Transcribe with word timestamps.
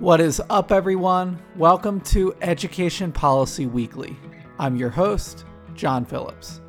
What 0.00 0.20
is 0.20 0.42
up, 0.50 0.72
everyone? 0.72 1.40
Welcome 1.54 2.00
to 2.00 2.34
Education 2.42 3.12
Policy 3.12 3.66
Weekly. 3.66 4.16
I'm 4.58 4.74
your 4.74 4.90
host, 4.90 5.44
John 5.74 6.04
Phillips. 6.04 6.60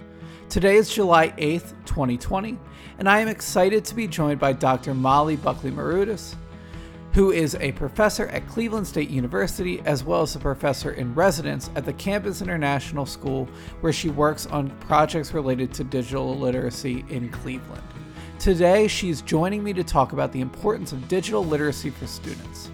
Today 0.48 0.76
is 0.76 0.94
July 0.94 1.30
8th, 1.30 1.74
2020, 1.86 2.56
and 3.00 3.10
I 3.10 3.22
am 3.22 3.28
excited 3.28 3.84
to 3.86 3.96
be 3.96 4.08
joined 4.08 4.40
by 4.40 4.54
Dr. 4.54 4.94
Molly 4.94 5.38
Buckley 5.38 5.72
Marudas, 5.72 6.36
who 7.14 7.32
is 7.32 7.56
a 7.56 7.72
professor 7.72 8.28
at 8.28 8.48
Cleveland 8.48 8.86
State 8.86 9.10
University 9.10 9.82
as 9.86 10.04
well 10.04 10.22
as 10.22 10.36
a 10.36 10.40
professor 10.40 10.92
in 10.92 11.16
residence 11.16 11.72
at 11.74 11.84
the 11.84 11.94
Campus 11.94 12.44
International 12.44 13.08
School, 13.08 13.50
where 13.82 13.92
she 13.92 14.10
works 14.10 14.46
on 14.46 14.70
projects 14.82 15.34
related 15.34 15.74
to 15.74 15.84
digital 15.84 16.38
literacy 16.38 17.04
in 17.10 17.30
Cleveland. 17.30 17.82
Today, 18.38 18.88
she's 18.88 19.24
joining 19.24 19.64
me 19.64 19.74
to 19.74 19.84
talk 19.84 20.14
about 20.14 20.32
the 20.32 20.42
importance 20.42 20.92
of 20.92 21.08
digital 21.08 21.44
literacy 21.44 21.90
for 21.90 22.06
students. 22.06 22.70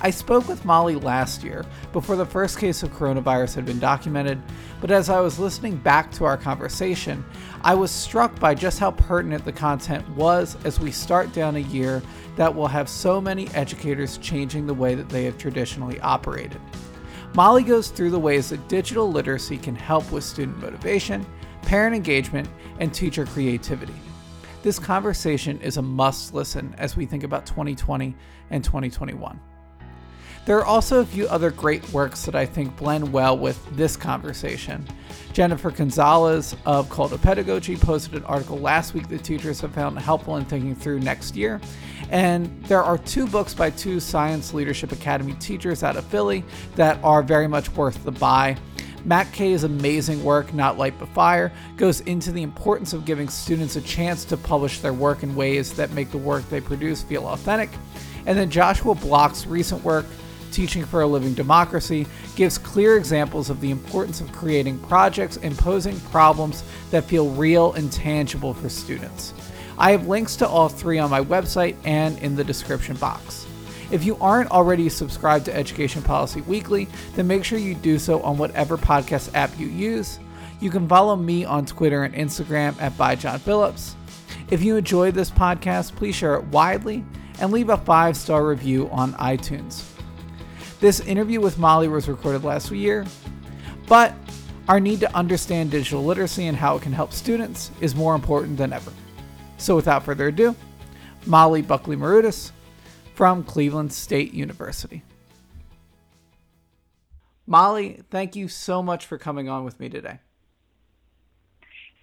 I 0.00 0.10
spoke 0.10 0.46
with 0.46 0.64
Molly 0.64 0.94
last 0.94 1.42
year, 1.42 1.64
before 1.92 2.14
the 2.14 2.24
first 2.24 2.58
case 2.58 2.84
of 2.84 2.92
coronavirus 2.92 3.56
had 3.56 3.64
been 3.64 3.80
documented, 3.80 4.40
but 4.80 4.92
as 4.92 5.10
I 5.10 5.20
was 5.20 5.40
listening 5.40 5.76
back 5.76 6.12
to 6.12 6.24
our 6.24 6.36
conversation, 6.36 7.24
I 7.62 7.74
was 7.74 7.90
struck 7.90 8.38
by 8.38 8.54
just 8.54 8.78
how 8.78 8.92
pertinent 8.92 9.44
the 9.44 9.52
content 9.52 10.08
was 10.10 10.56
as 10.64 10.78
we 10.78 10.92
start 10.92 11.32
down 11.32 11.56
a 11.56 11.60
year 11.60 12.00
that 12.36 12.54
will 12.54 12.68
have 12.68 12.88
so 12.88 13.20
many 13.20 13.48
educators 13.48 14.18
changing 14.18 14.68
the 14.68 14.74
way 14.74 14.94
that 14.94 15.08
they 15.08 15.24
have 15.24 15.36
traditionally 15.36 15.98
operated. 16.00 16.60
Molly 17.34 17.64
goes 17.64 17.88
through 17.88 18.12
the 18.12 18.20
ways 18.20 18.50
that 18.50 18.68
digital 18.68 19.10
literacy 19.10 19.58
can 19.58 19.74
help 19.74 20.08
with 20.12 20.22
student 20.22 20.58
motivation, 20.58 21.26
parent 21.62 21.96
engagement, 21.96 22.48
and 22.78 22.94
teacher 22.94 23.26
creativity. 23.26 23.94
This 24.62 24.78
conversation 24.78 25.60
is 25.60 25.76
a 25.76 25.82
must 25.82 26.34
listen 26.34 26.72
as 26.78 26.96
we 26.96 27.04
think 27.04 27.24
about 27.24 27.46
2020 27.46 28.14
and 28.50 28.62
2021. 28.62 29.40
There 30.48 30.56
are 30.56 30.64
also 30.64 31.00
a 31.00 31.04
few 31.04 31.28
other 31.28 31.50
great 31.50 31.86
works 31.92 32.24
that 32.24 32.34
I 32.34 32.46
think 32.46 32.74
blend 32.78 33.12
well 33.12 33.36
with 33.36 33.62
this 33.76 33.98
conversation. 33.98 34.82
Jennifer 35.34 35.70
Gonzalez 35.70 36.56
of 36.64 36.88
Cult 36.88 37.12
of 37.12 37.20
Pedagogy 37.20 37.76
posted 37.76 38.14
an 38.14 38.24
article 38.24 38.56
last 38.56 38.94
week 38.94 39.08
that 39.08 39.22
teachers 39.22 39.60
have 39.60 39.74
found 39.74 39.98
helpful 39.98 40.38
in 40.38 40.46
thinking 40.46 40.74
through 40.74 41.00
next 41.00 41.36
year. 41.36 41.60
And 42.08 42.64
there 42.64 42.82
are 42.82 42.96
two 42.96 43.26
books 43.26 43.52
by 43.52 43.68
two 43.68 44.00
Science 44.00 44.54
Leadership 44.54 44.90
Academy 44.90 45.34
teachers 45.34 45.82
out 45.82 45.96
of 45.96 46.06
Philly 46.06 46.42
that 46.76 46.98
are 47.04 47.22
very 47.22 47.46
much 47.46 47.68
worth 47.72 48.02
the 48.02 48.12
buy. 48.12 48.56
Matt 49.04 49.30
Kay's 49.34 49.64
amazing 49.64 50.24
work, 50.24 50.54
Not 50.54 50.78
Light 50.78 50.94
But 50.98 51.10
Fire, 51.10 51.52
goes 51.76 52.00
into 52.00 52.32
the 52.32 52.42
importance 52.42 52.94
of 52.94 53.04
giving 53.04 53.28
students 53.28 53.76
a 53.76 53.82
chance 53.82 54.24
to 54.24 54.38
publish 54.38 54.80
their 54.80 54.94
work 54.94 55.22
in 55.22 55.34
ways 55.34 55.74
that 55.74 55.90
make 55.90 56.10
the 56.10 56.16
work 56.16 56.48
they 56.48 56.62
produce 56.62 57.02
feel 57.02 57.26
authentic. 57.28 57.68
And 58.24 58.36
then 58.36 58.50
Joshua 58.50 58.94
Block's 58.94 59.46
recent 59.46 59.84
work, 59.84 60.04
Teaching 60.52 60.84
for 60.84 61.02
a 61.02 61.06
Living 61.06 61.34
Democracy 61.34 62.06
gives 62.36 62.58
clear 62.58 62.96
examples 62.96 63.50
of 63.50 63.60
the 63.60 63.70
importance 63.70 64.20
of 64.20 64.32
creating 64.32 64.78
projects 64.80 65.36
and 65.38 65.56
posing 65.56 65.98
problems 66.10 66.64
that 66.90 67.04
feel 67.04 67.30
real 67.30 67.72
and 67.74 67.92
tangible 67.92 68.54
for 68.54 68.68
students. 68.68 69.34
I 69.78 69.92
have 69.92 70.08
links 70.08 70.34
to 70.36 70.48
all 70.48 70.68
three 70.68 70.98
on 70.98 71.10
my 71.10 71.20
website 71.20 71.76
and 71.84 72.18
in 72.18 72.34
the 72.34 72.44
description 72.44 72.96
box. 72.96 73.46
If 73.90 74.04
you 74.04 74.16
aren't 74.20 74.50
already 74.50 74.88
subscribed 74.88 75.46
to 75.46 75.56
Education 75.56 76.02
Policy 76.02 76.40
Weekly, 76.42 76.88
then 77.14 77.26
make 77.26 77.44
sure 77.44 77.58
you 77.58 77.74
do 77.74 77.98
so 77.98 78.20
on 78.22 78.36
whatever 78.36 78.76
podcast 78.76 79.34
app 79.34 79.58
you 79.58 79.66
use. 79.66 80.18
You 80.60 80.70
can 80.70 80.88
follow 80.88 81.16
me 81.16 81.44
on 81.44 81.64
Twitter 81.64 82.04
and 82.04 82.14
Instagram 82.14 82.80
at 82.82 82.96
by 82.98 83.14
John 83.14 83.38
Phillips. 83.38 83.94
If 84.50 84.62
you 84.62 84.76
enjoyed 84.76 85.14
this 85.14 85.30
podcast, 85.30 85.94
please 85.94 86.16
share 86.16 86.34
it 86.34 86.44
widely 86.46 87.04
and 87.40 87.52
leave 87.52 87.68
a 87.68 87.76
five 87.76 88.16
star 88.16 88.46
review 88.46 88.88
on 88.90 89.12
iTunes. 89.14 89.84
This 90.80 91.00
interview 91.00 91.40
with 91.40 91.58
Molly 91.58 91.88
was 91.88 92.08
recorded 92.08 92.44
last 92.44 92.70
year, 92.70 93.04
but 93.88 94.14
our 94.68 94.78
need 94.78 95.00
to 95.00 95.12
understand 95.16 95.72
digital 95.72 96.04
literacy 96.04 96.46
and 96.46 96.56
how 96.56 96.76
it 96.76 96.82
can 96.82 96.92
help 96.92 97.12
students 97.12 97.72
is 97.80 97.96
more 97.96 98.14
important 98.14 98.56
than 98.56 98.72
ever. 98.72 98.92
So, 99.56 99.74
without 99.74 100.04
further 100.04 100.28
ado, 100.28 100.54
Molly 101.26 101.62
Buckley 101.62 101.96
Marudas 101.96 102.52
from 103.14 103.42
Cleveland 103.42 103.92
State 103.92 104.32
University. 104.32 105.02
Molly, 107.44 108.02
thank 108.10 108.36
you 108.36 108.46
so 108.46 108.80
much 108.80 109.04
for 109.04 109.18
coming 109.18 109.48
on 109.48 109.64
with 109.64 109.80
me 109.80 109.88
today. 109.88 110.20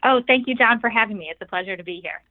Oh, 0.03 0.21
thank 0.27 0.47
you, 0.47 0.55
John, 0.55 0.81
for 0.81 0.89
having 0.89 1.17
me. 1.17 1.29
It's 1.31 1.41
a 1.41 1.45
pleasure 1.45 1.77
to 1.77 1.83
be 1.83 2.01
here. 2.01 2.21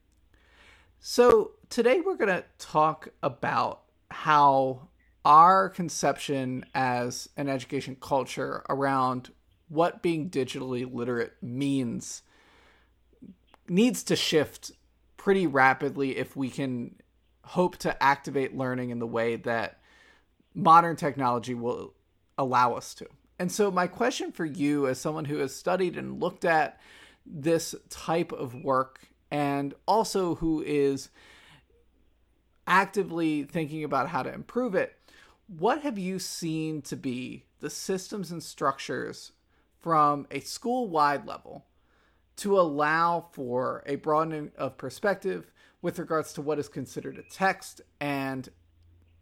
So, 1.01 1.53
today 1.71 2.01
we're 2.01 2.17
going 2.17 2.29
to 2.29 2.45
talk 2.59 3.09
about 3.23 3.81
how 4.11 4.89
our 5.25 5.69
conception 5.69 6.65
as 6.75 7.29
an 7.37 7.49
education 7.49 7.97
culture 8.01 8.65
around 8.69 9.31
what 9.69 10.03
being 10.03 10.29
digitally 10.29 10.93
literate 10.93 11.33
means 11.43 12.23
needs 13.69 14.03
to 14.05 14.17
shift 14.17 14.73
pretty 15.17 15.47
rapidly 15.47 16.17
if 16.19 16.37
we 16.37 16.51
can 16.51 16.95
hope 17.45 17.77
to 17.79 18.03
activate 18.03 18.57
learning 18.57 18.91
in 18.91 18.99
the 18.99 19.07
way 19.07 19.37
that 19.37 19.81
modern 20.55 20.97
technology 20.97 21.55
will 21.55 21.95
allow 22.37 22.75
us 22.75 22.95
to. 22.95 23.07
And 23.39 23.51
so, 23.51 23.71
my 23.71 23.87
question 23.87 24.33
for 24.33 24.45
you, 24.45 24.87
as 24.87 25.01
someone 25.01 25.25
who 25.25 25.39
has 25.39 25.55
studied 25.55 25.97
and 25.97 26.21
looked 26.21 26.45
at 26.45 26.79
this 27.27 27.75
type 27.89 28.33
of 28.33 28.55
work, 28.55 29.01
and 29.31 29.75
also 29.89 30.37
who 30.37 30.63
is 30.63 31.09
actively 32.67 33.43
thinking 33.43 33.83
about 33.83 34.09
how 34.09 34.23
to 34.23 34.33
improve 34.33 34.75
it, 34.75 34.95
what 35.47 35.83
have 35.83 35.99
you 35.99 36.19
seen 36.19 36.83
to 36.83 36.97
be 36.97 37.45
the 37.61 37.71
systems 37.71 38.31
and 38.31 38.43
structures 38.43 39.33
from 39.81 40.27
a 40.31 40.41
school 40.41 40.89
wide 40.89 41.27
level 41.27 41.67
to 42.37 42.59
allow 42.59 43.29
for 43.33 43.83
a 43.87 43.97
broadening 43.97 44.51
of 44.57 44.77
perspective 44.77 45.51
with 45.83 45.99
regards 45.99 46.33
to 46.33 46.43
what 46.43 46.59
is 46.59 46.69
considered 46.69 47.19
a 47.19 47.23
text 47.35 47.83
and 48.01 48.49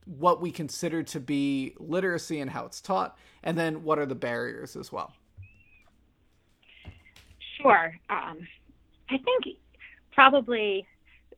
what 0.04 0.40
we 0.40 0.50
consider 0.50 1.02
to 1.02 1.20
be 1.20 1.74
literacy 1.78 2.40
and 2.40 2.50
how 2.50 2.64
it's 2.64 2.80
taught, 2.80 3.16
and 3.42 3.56
then 3.56 3.82
what 3.84 3.98
are 3.98 4.06
the 4.06 4.14
barriers 4.14 4.76
as 4.76 4.90
well? 4.90 5.12
Sure. 7.60 7.94
Um, 8.10 8.38
I 9.10 9.18
think 9.18 9.56
probably 10.12 10.86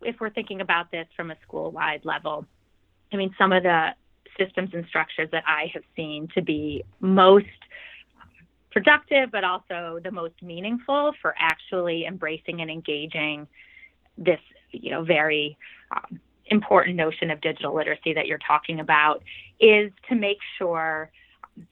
if 0.00 0.16
we're 0.20 0.30
thinking 0.30 0.60
about 0.60 0.90
this 0.90 1.06
from 1.16 1.30
a 1.30 1.36
school 1.42 1.70
wide 1.70 2.04
level, 2.04 2.46
I 3.12 3.16
mean, 3.16 3.34
some 3.38 3.52
of 3.52 3.62
the 3.62 3.90
systems 4.38 4.70
and 4.72 4.84
structures 4.86 5.28
that 5.32 5.44
I 5.46 5.70
have 5.72 5.82
seen 5.96 6.28
to 6.34 6.42
be 6.42 6.84
most 7.00 7.46
productive, 8.72 9.30
but 9.30 9.44
also 9.44 10.00
the 10.02 10.10
most 10.10 10.34
meaningful 10.42 11.12
for 11.22 11.34
actually 11.38 12.06
embracing 12.06 12.60
and 12.60 12.70
engaging 12.70 13.46
this, 14.18 14.40
you 14.70 14.90
know, 14.90 15.04
very 15.04 15.56
um, 15.94 16.20
important 16.46 16.96
notion 16.96 17.30
of 17.30 17.40
digital 17.40 17.74
literacy 17.74 18.12
that 18.12 18.26
you're 18.26 18.38
talking 18.46 18.80
about 18.80 19.22
is 19.60 19.90
to 20.08 20.14
make 20.14 20.38
sure 20.58 21.10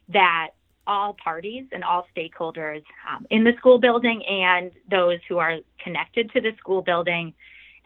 that 0.09 0.51
all 0.87 1.15
parties 1.23 1.65
and 1.73 1.85
all 1.85 2.07
stakeholders 2.17 2.83
um, 3.11 3.27
in 3.31 3.45
the 3.45 3.53
school 3.59 3.79
building 3.79 4.25
and 4.27 4.73
those 4.91 5.19
who 5.29 5.39
are 5.39 5.59
connected 5.83 6.31
to 6.33 6.41
the 6.41 6.51
school 6.59 6.83
building 6.83 7.33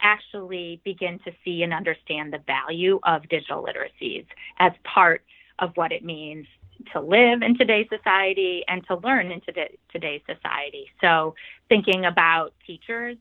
actually 0.01 0.81
begin 0.85 1.19
to 1.21 1.33
see 1.45 1.63
and 1.63 1.73
understand 1.73 2.33
the 2.33 2.41
value 2.47 2.99
of 3.05 3.29
digital 3.29 3.65
literacies 3.65 4.27
as 4.59 4.73
part 4.85 5.23
of 5.59 5.71
what 5.75 5.93
it 5.93 6.05
means 6.05 6.47
to 6.93 7.01
live 7.01 7.43
in 7.43 7.57
today's 7.57 7.87
society 7.89 8.63
and 8.69 8.87
to 8.87 8.97
learn 8.97 9.31
in 9.33 9.41
today, 9.41 9.77
today's 9.91 10.21
society. 10.27 10.87
So, 11.01 11.35
thinking 11.69 12.05
about 12.05 12.53
teachers, 12.67 13.17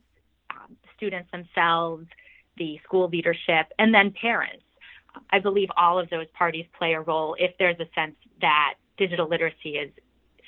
um, 0.52 0.76
students 0.98 1.30
themselves, 1.32 2.06
the 2.58 2.80
school 2.84 3.08
leadership, 3.10 3.68
and 3.80 3.94
then 3.94 4.12
parents. 4.12 4.64
I 5.30 5.40
believe 5.40 5.70
all 5.78 5.98
of 5.98 6.10
those 6.10 6.28
parties 6.38 6.66
play 6.78 6.94
a 6.94 7.02
role 7.02 7.36
if 7.40 7.58
there's 7.58 7.80
a 7.80 7.88
sense 7.96 8.16
that 8.42 8.76
digital 8.98 9.30
literacy 9.30 9.78
is 9.78 9.90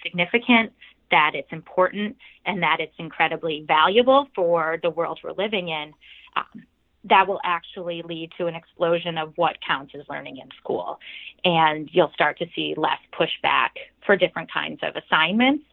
significant, 0.04 0.74
that 1.10 1.32
it's 1.36 1.52
important, 1.52 2.18
and 2.46 2.62
that 2.62 2.82
it's 2.82 2.94
incredibly 2.98 3.64
valuable 3.66 4.28
for 4.36 4.78
the 4.84 4.90
world 4.90 5.20
we're 5.24 5.32
living 5.32 5.70
in 5.70 5.94
um, 6.38 6.64
that 7.10 7.28
will 7.28 7.40
actually 7.44 8.02
lead 8.02 8.32
to 8.38 8.48
an 8.48 8.56
explosion 8.56 9.18
of 9.18 9.34
what 9.38 9.58
counts 9.66 9.94
as 9.96 10.02
learning 10.10 10.38
in 10.38 10.50
school. 10.62 11.00
And 11.44 11.90
you'll 11.92 12.12
start 12.14 12.38
to 12.40 12.46
see 12.56 12.74
less 12.76 13.00
pushback 13.14 13.70
for 14.06 14.16
different 14.16 14.52
kinds 14.52 14.80
of 14.84 14.96
assignments, 14.96 15.64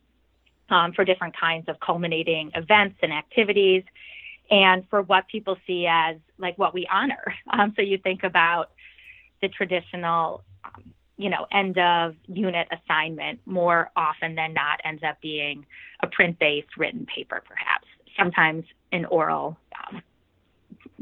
um, 0.71 0.93
for 0.93 1.05
different 1.05 1.37
kinds 1.37 1.69
of 1.69 1.81
culminating 1.81 2.53
events 2.55 2.97
and 3.03 3.13
activities, 3.13 3.83
and 4.51 4.85
for 4.91 5.03
what 5.03 5.27
people 5.29 5.57
see 5.67 5.87
as 5.89 6.17
like 6.39 6.57
what 6.59 6.75
we 6.75 6.87
honor. 6.91 7.23
Um, 7.51 7.73
so 7.77 7.83
you 7.83 7.99
think 7.99 8.25
about 8.25 8.71
the 9.41 9.49
traditional, 9.49 10.43
um, 10.65 10.93
you 11.17 11.31
know, 11.31 11.47
end 11.53 11.79
of 11.79 12.17
unit 12.27 12.67
assignment 12.73 13.39
more 13.47 13.91
often 13.95 14.35
than 14.35 14.55
not 14.55 14.81
ends 14.85 15.03
up 15.07 15.21
being 15.21 15.65
a 16.03 16.09
print 16.09 16.39
based 16.39 16.77
written 16.77 17.07
paper, 17.07 17.43
perhaps, 17.47 17.87
sometimes 18.19 18.65
an 18.91 19.05
oral 19.05 19.57
um, 19.89 20.03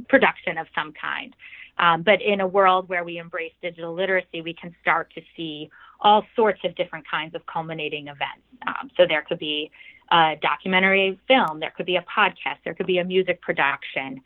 production 0.08 0.58
of 0.58 0.66
some 0.74 0.92
kind. 0.92 1.34
Um, 1.78 2.02
but 2.02 2.20
in 2.20 2.40
a 2.40 2.46
world 2.46 2.88
where 2.88 3.04
we 3.04 3.18
embrace 3.18 3.52
digital 3.62 3.94
literacy, 3.94 4.42
we 4.42 4.54
can 4.54 4.74
start 4.80 5.12
to 5.14 5.22
see 5.36 5.70
all 6.00 6.24
sorts 6.36 6.60
of 6.64 6.74
different 6.74 7.08
kinds 7.08 7.34
of 7.34 7.46
culminating 7.46 8.08
events. 8.08 8.42
Um, 8.66 8.90
so 8.96 9.06
there 9.06 9.22
could 9.22 9.38
be 9.38 9.70
a 10.10 10.34
documentary 10.42 11.18
film, 11.26 11.60
there 11.60 11.72
could 11.76 11.86
be 11.86 11.96
a 11.96 12.02
podcast, 12.02 12.58
there 12.64 12.74
could 12.74 12.86
be 12.86 12.98
a 12.98 13.04
music 13.04 13.40
production. 13.40 14.20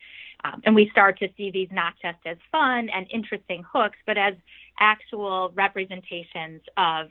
Um, 0.44 0.62
and 0.64 0.74
we 0.74 0.88
start 0.90 1.18
to 1.20 1.28
see 1.36 1.50
these 1.50 1.68
not 1.70 1.94
just 2.02 2.18
as 2.26 2.36
fun 2.50 2.88
and 2.88 3.06
interesting 3.10 3.64
hooks, 3.70 3.98
but 4.06 4.18
as 4.18 4.34
actual 4.80 5.50
representations 5.54 6.60
of 6.76 7.08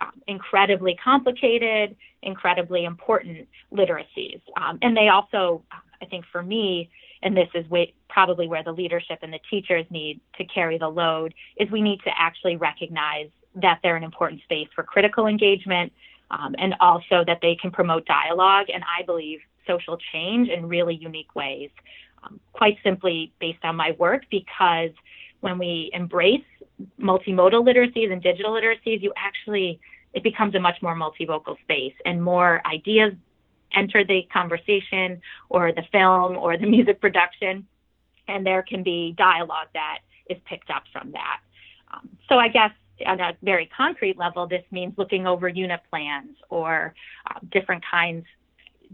um, 0.00 0.22
incredibly 0.26 0.96
complicated, 1.02 1.96
incredibly 2.22 2.84
important 2.84 3.46
literacies. 3.72 4.40
Um, 4.56 4.78
and 4.82 4.96
they 4.96 5.08
also, 5.08 5.62
I 6.02 6.06
think 6.06 6.24
for 6.32 6.42
me, 6.42 6.90
and 7.24 7.36
this 7.36 7.48
is 7.54 7.68
way, 7.68 7.94
probably 8.08 8.46
where 8.46 8.62
the 8.62 8.72
leadership 8.72 9.18
and 9.22 9.32
the 9.32 9.40
teachers 9.50 9.84
need 9.90 10.20
to 10.36 10.44
carry 10.44 10.78
the 10.78 10.88
load, 10.88 11.34
is 11.56 11.70
we 11.70 11.80
need 11.80 12.00
to 12.04 12.10
actually 12.16 12.56
recognize 12.56 13.28
that 13.56 13.80
they're 13.82 13.96
an 13.96 14.04
important 14.04 14.42
space 14.42 14.68
for 14.74 14.84
critical 14.84 15.26
engagement 15.26 15.92
um, 16.30 16.54
and 16.58 16.74
also 16.80 17.24
that 17.26 17.38
they 17.40 17.56
can 17.60 17.70
promote 17.70 18.04
dialogue 18.06 18.66
and 18.72 18.84
I 18.84 19.04
believe 19.04 19.40
social 19.66 19.96
change 20.12 20.48
in 20.48 20.66
really 20.68 20.94
unique 20.94 21.34
ways. 21.34 21.70
Um, 22.22 22.38
quite 22.52 22.76
simply 22.84 23.32
based 23.40 23.64
on 23.64 23.76
my 23.76 23.92
work, 23.98 24.22
because 24.30 24.90
when 25.40 25.58
we 25.58 25.90
embrace 25.92 26.44
multimodal 27.00 27.64
literacies 27.64 28.12
and 28.12 28.22
digital 28.22 28.52
literacies, 28.52 29.02
you 29.02 29.12
actually 29.16 29.80
it 30.14 30.22
becomes 30.22 30.54
a 30.54 30.60
much 30.60 30.80
more 30.80 30.94
multivocal 30.94 31.58
space 31.62 31.94
and 32.04 32.22
more 32.22 32.62
ideas 32.66 33.12
enter 33.74 34.04
the 34.04 34.22
conversation 34.32 35.20
or 35.48 35.72
the 35.72 35.84
film 35.92 36.36
or 36.36 36.56
the 36.56 36.66
music 36.76 37.00
production, 37.00 37.66
and 38.28 38.46
there 38.46 38.62
can 38.62 38.82
be 38.82 39.14
dialogue 39.16 39.68
that 39.74 39.98
is 40.28 40.38
picked 40.46 40.70
up 40.70 40.84
from 40.92 41.12
that. 41.12 41.40
Um, 41.92 42.08
so 42.28 42.38
I 42.38 42.48
guess 42.48 42.70
on 43.06 43.20
a 43.20 43.36
very 43.42 43.68
concrete 43.76 44.16
level, 44.16 44.46
this 44.46 44.64
means 44.70 44.94
looking 44.96 45.26
over 45.26 45.48
unit 45.48 45.80
plans 45.90 46.36
or 46.48 46.94
uh, 47.30 47.38
different 47.50 47.84
kinds 47.88 48.24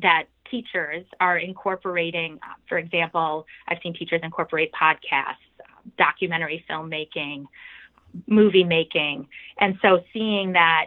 that 0.02 0.24
teachers 0.50 1.04
are 1.20 1.38
incorporating. 1.38 2.38
Uh, 2.42 2.54
for 2.68 2.78
example, 2.78 3.46
I've 3.68 3.78
seen 3.82 3.94
teachers 3.94 4.20
incorporate 4.22 4.72
podcasts, 4.72 5.36
uh, 5.60 5.80
documentary 5.98 6.64
filmmaking, 6.68 7.44
movie 8.26 8.64
making. 8.64 9.28
And 9.58 9.78
so 9.82 10.00
seeing 10.12 10.52
that 10.52 10.86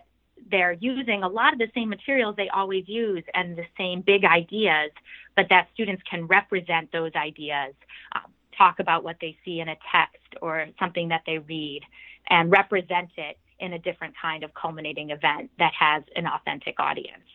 they're 0.53 0.73
using 0.73 1.23
a 1.23 1.27
lot 1.27 1.51
of 1.51 1.59
the 1.59 1.71
same 1.73 1.89
materials 1.89 2.35
they 2.37 2.47
always 2.49 2.87
use 2.87 3.23
and 3.33 3.57
the 3.57 3.65
same 3.75 4.01
big 4.01 4.23
ideas, 4.23 4.91
but 5.35 5.47
that 5.49 5.67
students 5.73 6.03
can 6.09 6.27
represent 6.27 6.91
those 6.91 7.11
ideas, 7.15 7.73
um, 8.15 8.29
talk 8.55 8.79
about 8.79 9.03
what 9.03 9.17
they 9.19 9.35
see 9.43 9.59
in 9.59 9.67
a 9.67 9.75
text 9.91 10.29
or 10.43 10.67
something 10.79 11.09
that 11.09 11.23
they 11.25 11.39
read, 11.39 11.81
and 12.29 12.51
represent 12.51 13.09
it 13.17 13.35
in 13.59 13.73
a 13.73 13.79
different 13.79 14.13
kind 14.21 14.43
of 14.43 14.53
culminating 14.53 15.09
event 15.09 15.49
that 15.57 15.73
has 15.77 16.03
an 16.15 16.27
authentic 16.27 16.75
audience. 16.79 17.29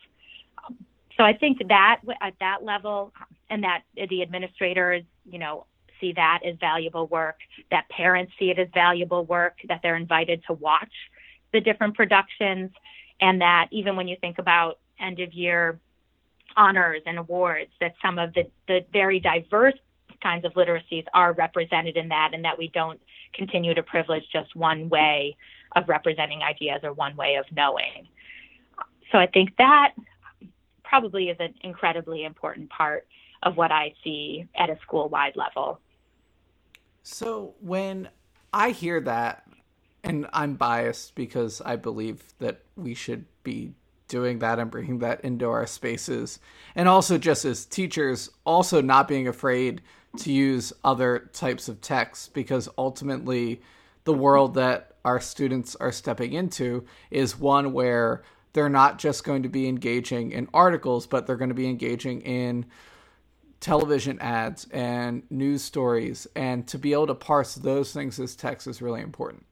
Um, 0.63 0.77
so 1.17 1.23
I 1.25 1.33
think 1.33 1.57
that 1.67 1.99
at 2.21 2.35
that 2.39 2.63
level, 2.63 3.13
and 3.49 3.63
that 3.63 3.81
the 3.95 4.21
administrators, 4.21 5.03
you 5.29 5.39
know, 5.39 5.65
see 5.99 6.13
that 6.13 6.39
as 6.45 6.55
valuable 6.59 7.07
work, 7.07 7.39
that 7.69 7.89
parents 7.89 8.31
see 8.39 8.49
it 8.49 8.59
as 8.59 8.69
valuable 8.73 9.25
work, 9.25 9.55
that 9.67 9.81
they're 9.83 9.97
invited 9.97 10.41
to 10.47 10.53
watch 10.53 10.93
the 11.51 11.59
different 11.59 11.95
productions, 11.95 12.71
and 13.21 13.41
that 13.41 13.67
even 13.71 13.95
when 13.95 14.07
you 14.07 14.17
think 14.19 14.39
about 14.39 14.79
end 14.99 15.19
of 15.19 15.33
year 15.33 15.79
honors 16.55 17.01
and 17.05 17.17
awards, 17.17 17.71
that 17.79 17.93
some 18.01 18.17
of 18.17 18.33
the, 18.33 18.49
the 18.67 18.85
very 18.91 19.19
diverse 19.19 19.75
kinds 20.21 20.43
of 20.45 20.53
literacies 20.53 21.05
are 21.13 21.33
represented 21.33 21.95
in 21.95 22.09
that, 22.09 22.31
and 22.33 22.43
that 22.43 22.57
we 22.57 22.69
don't 22.73 22.99
continue 23.33 23.73
to 23.73 23.83
privilege 23.83 24.23
just 24.31 24.55
one 24.55 24.89
way 24.89 25.37
of 25.75 25.87
representing 25.87 26.41
ideas 26.41 26.81
or 26.83 26.93
one 26.93 27.15
way 27.15 27.35
of 27.35 27.45
knowing. 27.55 28.07
So 29.11 29.17
I 29.17 29.27
think 29.27 29.55
that 29.57 29.93
probably 30.83 31.29
is 31.29 31.37
an 31.39 31.53
incredibly 31.61 32.25
important 32.25 32.69
part 32.69 33.07
of 33.43 33.55
what 33.55 33.71
I 33.71 33.93
see 34.03 34.47
at 34.55 34.69
a 34.69 34.77
school 34.81 35.07
wide 35.07 35.35
level. 35.35 35.79
So 37.03 37.53
when 37.61 38.09
I 38.53 38.71
hear 38.71 38.99
that, 39.01 39.47
and 40.03 40.27
I'm 40.33 40.55
biased 40.55 41.15
because 41.15 41.61
I 41.61 41.75
believe 41.75 42.23
that 42.39 42.61
we 42.75 42.93
should 42.93 43.25
be 43.43 43.73
doing 44.07 44.39
that 44.39 44.59
and 44.59 44.71
bringing 44.71 44.99
that 44.99 45.21
into 45.21 45.47
our 45.47 45.67
spaces, 45.67 46.39
and 46.75 46.87
also 46.87 47.17
just 47.17 47.45
as 47.45 47.65
teachers, 47.65 48.29
also 48.43 48.81
not 48.81 49.07
being 49.07 49.27
afraid 49.27 49.81
to 50.17 50.31
use 50.31 50.73
other 50.83 51.29
types 51.33 51.69
of 51.69 51.81
text 51.81 52.33
because 52.33 52.67
ultimately 52.77 53.61
the 54.05 54.13
world 54.13 54.55
that 54.55 54.95
our 55.05 55.19
students 55.19 55.75
are 55.75 55.91
stepping 55.91 56.33
into 56.33 56.85
is 57.11 57.37
one 57.37 57.73
where 57.73 58.23
they're 58.53 58.69
not 58.69 58.97
just 58.97 59.23
going 59.23 59.43
to 59.43 59.49
be 59.49 59.67
engaging 59.67 60.31
in 60.31 60.47
articles, 60.53 61.05
but 61.05 61.27
they're 61.27 61.35
going 61.35 61.49
to 61.49 61.55
be 61.55 61.69
engaging 61.69 62.21
in 62.21 62.65
television 63.59 64.19
ads 64.19 64.67
and 64.71 65.23
news 65.29 65.63
stories. 65.63 66.27
And 66.35 66.67
to 66.67 66.79
be 66.79 66.93
able 66.93 67.07
to 67.07 67.15
parse 67.15 67.55
those 67.55 67.93
things 67.93 68.19
as 68.19 68.35
text 68.35 68.65
is 68.67 68.81
really 68.81 69.01
important. 69.01 69.45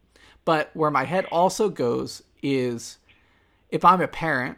But 0.47 0.69
where 0.73 0.89
my 0.89 1.03
head 1.03 1.25
also 1.29 1.67
goes 1.67 2.23
is 2.41 2.99
if 3.69 3.83
I'm 3.83 3.99
a 3.99 4.07
parent 4.07 4.57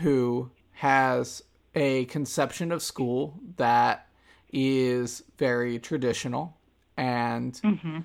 who 0.00 0.50
has 0.72 1.42
a 1.74 2.04
conception 2.04 2.70
of 2.70 2.82
school 2.82 3.40
that 3.56 4.06
is 4.52 5.22
very 5.38 5.78
traditional 5.78 6.58
and 6.98 7.54
mm-hmm. 7.54 8.00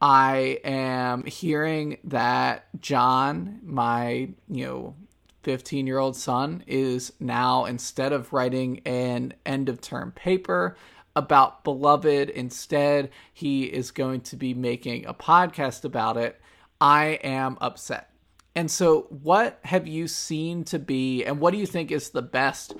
I 0.00 0.60
am 0.62 1.24
hearing 1.24 1.98
that 2.04 2.68
John, 2.80 3.58
my, 3.64 4.28
you 4.48 4.64
know, 4.66 4.94
15 5.42 5.88
year 5.88 5.98
old 5.98 6.14
son, 6.14 6.62
is 6.68 7.12
now, 7.18 7.64
instead 7.64 8.12
of 8.12 8.32
writing 8.32 8.80
an 8.86 9.34
end 9.44 9.68
of 9.68 9.80
term 9.80 10.12
paper 10.12 10.76
about 11.16 11.64
Beloved, 11.64 12.30
instead, 12.30 13.10
he 13.34 13.64
is 13.64 13.90
going 13.90 14.20
to 14.20 14.36
be 14.36 14.54
making 14.54 15.04
a 15.06 15.14
podcast 15.14 15.84
about 15.84 16.16
it. 16.16 16.40
I 16.80 17.18
am 17.22 17.58
upset. 17.60 18.10
And 18.54 18.70
so, 18.70 19.02
what 19.10 19.58
have 19.64 19.86
you 19.86 20.08
seen 20.08 20.64
to 20.64 20.78
be, 20.78 21.24
and 21.24 21.40
what 21.40 21.52
do 21.52 21.58
you 21.58 21.66
think 21.66 21.90
is 21.90 22.10
the 22.10 22.22
best 22.22 22.74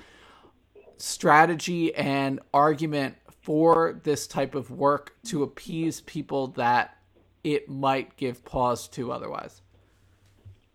strategy 0.97 1.93
and 1.93 2.39
argument 2.53 3.15
for 3.41 3.99
this 4.03 4.25
type 4.27 4.55
of 4.55 4.71
work 4.71 5.15
to 5.25 5.43
appease 5.43 6.01
people 6.01 6.47
that 6.47 6.97
it 7.43 7.69
might 7.69 8.17
give 8.17 8.43
pause 8.43 8.87
to 8.89 9.11
otherwise? 9.11 9.61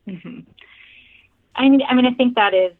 Mm-hmm. 0.06 0.40
I 1.56 1.68
mean, 1.68 1.82
I 1.88 1.94
mean, 1.94 2.06
I 2.06 2.14
think 2.14 2.34
that 2.36 2.54
is 2.54 2.72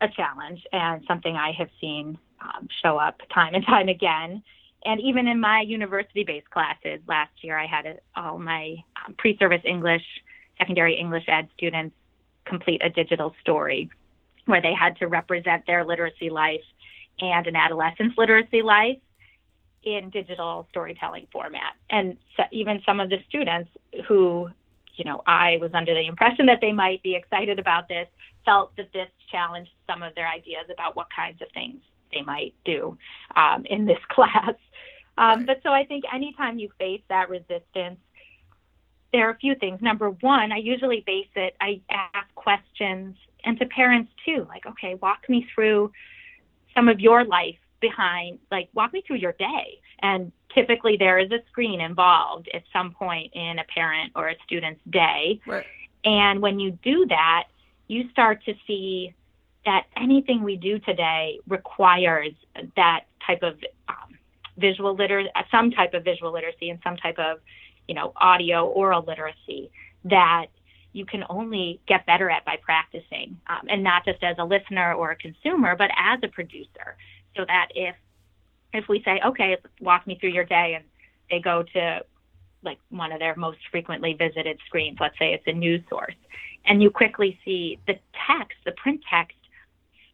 a 0.00 0.08
challenge 0.08 0.64
and 0.72 1.04
something 1.06 1.36
I 1.36 1.52
have 1.52 1.68
seen 1.80 2.18
um, 2.40 2.68
show 2.82 2.96
up 2.96 3.20
time 3.32 3.54
and 3.54 3.64
time 3.66 3.88
again. 3.88 4.42
And 4.84 5.00
even 5.00 5.26
in 5.26 5.40
my 5.40 5.60
university-based 5.60 6.50
classes 6.50 7.00
last 7.06 7.32
year, 7.42 7.58
I 7.58 7.66
had 7.66 7.86
a, 7.86 7.96
all 8.16 8.38
my 8.38 8.76
um, 9.06 9.14
pre-service 9.18 9.62
English, 9.64 10.02
secondary 10.58 10.98
English 10.98 11.24
ed 11.28 11.48
students 11.56 11.94
complete 12.46 12.80
a 12.84 12.88
digital 12.90 13.34
story 13.40 13.90
where 14.46 14.62
they 14.62 14.74
had 14.74 14.96
to 14.96 15.06
represent 15.06 15.66
their 15.66 15.84
literacy 15.84 16.30
life 16.30 16.64
and 17.20 17.46
an 17.46 17.56
adolescent's 17.56 18.16
literacy 18.16 18.62
life 18.62 18.98
in 19.82 20.10
digital 20.10 20.66
storytelling 20.70 21.26
format. 21.32 21.74
And 21.88 22.16
so 22.36 22.44
even 22.50 22.82
some 22.84 23.00
of 23.00 23.08
the 23.10 23.18
students 23.28 23.70
who, 24.06 24.50
you 24.96 25.04
know, 25.04 25.22
I 25.26 25.58
was 25.60 25.70
under 25.74 25.94
the 25.94 26.06
impression 26.06 26.46
that 26.46 26.58
they 26.60 26.72
might 26.72 27.02
be 27.02 27.14
excited 27.14 27.58
about 27.58 27.88
this, 27.88 28.06
felt 28.44 28.76
that 28.76 28.92
this 28.92 29.08
challenged 29.30 29.70
some 29.88 30.02
of 30.02 30.14
their 30.14 30.28
ideas 30.28 30.66
about 30.72 30.96
what 30.96 31.06
kinds 31.14 31.40
of 31.40 31.48
things 31.52 31.80
they 32.12 32.22
might 32.22 32.54
do 32.64 32.96
um, 33.36 33.64
in 33.66 33.86
this 33.86 33.98
class. 34.08 34.54
Um, 35.20 35.40
right. 35.40 35.46
But 35.46 35.60
so 35.62 35.70
I 35.70 35.84
think 35.84 36.04
anytime 36.12 36.58
you 36.58 36.70
face 36.78 37.02
that 37.10 37.28
resistance, 37.28 38.00
there 39.12 39.28
are 39.28 39.32
a 39.32 39.36
few 39.36 39.54
things. 39.54 39.80
Number 39.82 40.10
one, 40.10 40.50
I 40.50 40.56
usually 40.56 41.02
base 41.06 41.28
it, 41.36 41.54
I 41.60 41.80
ask 41.90 42.34
questions, 42.34 43.16
and 43.44 43.58
to 43.58 43.66
parents 43.66 44.10
too, 44.24 44.46
like, 44.48 44.64
okay, 44.66 44.94
walk 44.94 45.28
me 45.28 45.46
through 45.54 45.92
some 46.74 46.88
of 46.88 47.00
your 47.00 47.24
life 47.24 47.58
behind, 47.80 48.38
like, 48.50 48.68
walk 48.72 48.92
me 48.92 49.02
through 49.06 49.16
your 49.16 49.32
day. 49.32 49.80
And 50.00 50.32
typically 50.54 50.96
there 50.96 51.18
is 51.18 51.30
a 51.32 51.40
screen 51.50 51.80
involved 51.80 52.48
at 52.54 52.62
some 52.72 52.92
point 52.92 53.32
in 53.34 53.58
a 53.58 53.64
parent 53.64 54.12
or 54.14 54.28
a 54.28 54.36
student's 54.46 54.80
day. 54.88 55.40
Right. 55.46 55.66
And 56.04 56.40
when 56.40 56.58
you 56.58 56.78
do 56.82 57.06
that, 57.08 57.44
you 57.88 58.08
start 58.10 58.44
to 58.44 58.54
see 58.66 59.12
that 59.66 59.86
anything 59.96 60.42
we 60.42 60.56
do 60.56 60.78
today 60.78 61.40
requires 61.48 62.32
that 62.76 63.00
type 63.26 63.42
of 63.42 63.58
um, 63.88 64.09
visual 64.60 64.94
literacy, 64.94 65.30
some 65.50 65.70
type 65.70 65.94
of 65.94 66.04
visual 66.04 66.32
literacy 66.32 66.70
and 66.70 66.78
some 66.84 66.96
type 66.96 67.18
of, 67.18 67.38
you 67.88 67.94
know, 67.94 68.12
audio 68.16 68.66
oral 68.66 69.02
literacy 69.06 69.70
that 70.04 70.46
you 70.92 71.06
can 71.06 71.24
only 71.28 71.80
get 71.86 72.04
better 72.06 72.28
at 72.30 72.44
by 72.44 72.56
practicing, 72.60 73.38
um, 73.48 73.66
and 73.68 73.82
not 73.82 74.04
just 74.04 74.22
as 74.22 74.36
a 74.38 74.44
listener 74.44 74.94
or 74.94 75.12
a 75.12 75.16
consumer, 75.16 75.76
but 75.76 75.90
as 75.96 76.18
a 76.22 76.28
producer. 76.28 76.96
So 77.36 77.44
that 77.46 77.68
if 77.74 77.94
if 78.72 78.88
we 78.88 79.02
say, 79.02 79.20
okay, 79.24 79.56
walk 79.80 80.06
me 80.06 80.16
through 80.18 80.30
your 80.30 80.44
day, 80.44 80.74
and 80.76 80.84
they 81.30 81.40
go 81.40 81.62
to 81.74 82.04
like 82.62 82.78
one 82.90 83.10
of 83.12 83.18
their 83.18 83.34
most 83.36 83.58
frequently 83.70 84.12
visited 84.12 84.58
screens. 84.66 84.98
Let's 85.00 85.18
say 85.18 85.32
it's 85.32 85.46
a 85.46 85.52
news 85.52 85.82
source, 85.88 86.14
and 86.66 86.82
you 86.82 86.90
quickly 86.90 87.38
see 87.44 87.78
the 87.86 87.94
text, 88.28 88.58
the 88.64 88.72
print 88.72 89.00
text. 89.08 89.36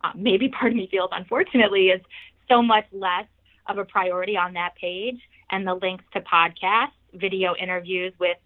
Uh, 0.05 0.13
maybe 0.15 0.49
part 0.49 0.73
of 0.73 0.77
me 0.77 0.89
feels, 0.91 1.11
unfortunately, 1.13 1.89
is 1.89 2.01
so 2.49 2.63
much 2.63 2.85
less 2.93 3.27
of 3.69 3.79
a 3.79 3.85
priority 3.85 4.37
on 4.37 4.55
that 4.55 4.75
page, 4.77 5.21
and 5.51 5.67
the 5.67 5.75
links 5.75 6.05
to 6.13 6.21
podcasts, 6.21 6.91
video 7.15 7.55
interviews 7.57 8.13
with 8.19 8.37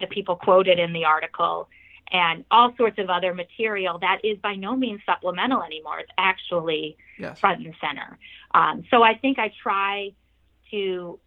the 0.00 0.06
people 0.06 0.36
quoted 0.36 0.78
in 0.78 0.92
the 0.92 1.04
article, 1.04 1.68
and 2.10 2.44
all 2.50 2.72
sorts 2.76 2.98
of 2.98 3.10
other 3.10 3.34
material 3.34 3.98
that 3.98 4.18
is 4.24 4.38
by 4.38 4.54
no 4.54 4.74
means 4.74 5.00
supplemental 5.04 5.62
anymore. 5.62 6.00
It's 6.00 6.12
actually 6.16 6.96
yes. 7.18 7.38
front 7.38 7.64
and 7.64 7.74
center. 7.80 8.18
Um, 8.54 8.84
so 8.90 9.02
I 9.02 9.14
think 9.14 9.38
I 9.38 9.52
try 9.62 10.12
to 10.70 11.18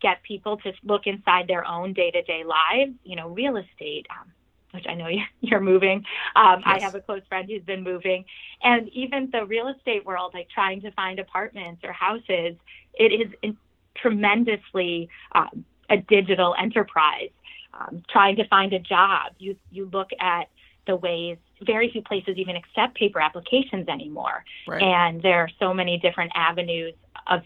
get 0.00 0.22
people 0.22 0.56
to 0.58 0.72
look 0.82 1.06
inside 1.06 1.46
their 1.46 1.66
own 1.66 1.92
day 1.92 2.10
to 2.10 2.22
day 2.22 2.44
lives. 2.44 2.92
You 3.04 3.16
know, 3.16 3.28
real 3.28 3.56
estate, 3.56 4.06
um, 4.10 4.32
which 4.72 4.86
I 4.88 4.94
know 4.94 5.08
you're 5.40 5.60
moving. 5.72 6.04
Um, 6.36 6.60
yes. 6.60 6.62
I 6.66 6.80
have 6.80 6.94
a 6.94 7.00
close 7.00 7.22
friend 7.28 7.48
who's 7.48 7.62
been 7.62 7.82
moving. 7.82 8.24
And 8.62 8.88
even 8.90 9.30
the 9.30 9.44
real 9.44 9.68
estate 9.68 10.04
world, 10.04 10.32
like 10.34 10.48
trying 10.48 10.80
to 10.82 10.90
find 10.92 11.18
apartments 11.18 11.82
or 11.84 11.92
houses, 11.92 12.56
it 12.94 13.12
is 13.12 13.32
in, 13.42 13.56
tremendously 13.96 15.08
um, 15.32 15.64
a 15.88 15.98
digital 15.98 16.54
enterprise. 16.58 17.30
Um, 17.72 18.02
trying 18.10 18.34
to 18.36 18.48
find 18.48 18.72
a 18.72 18.80
job, 18.80 19.32
you 19.38 19.54
you 19.70 19.88
look 19.92 20.10
at 20.18 20.48
the 20.88 20.96
ways 20.96 21.38
very 21.62 21.88
few 21.88 22.02
places 22.02 22.36
even 22.36 22.56
accept 22.56 22.96
paper 22.96 23.20
applications 23.20 23.88
anymore, 23.88 24.44
right. 24.66 24.82
and 24.82 25.22
there 25.22 25.38
are 25.38 25.48
so 25.60 25.72
many 25.72 25.96
different 25.96 26.32
avenues 26.34 26.94
of 27.28 27.42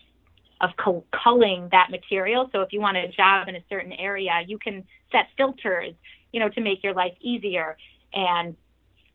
of 0.63 0.71
culling 1.13 1.69
that 1.73 1.91
material. 1.91 2.49
So 2.53 2.63
if 2.63 2.73
you 2.73 2.81
want 2.81 2.97
a 2.97 3.09
job 3.09 3.49
in 3.49 3.57
a 3.57 3.63
certain 3.69 3.93
area, 3.93 4.43
you 4.47 4.59
can 4.59 4.85
set 5.13 5.29
filters, 5.37 5.95
you 6.35 6.41
know, 6.41 6.49
to 6.49 6.61
make 6.61 6.83
your 6.83 6.95
life 6.95 7.15
easier, 7.21 7.77
and 8.13 8.57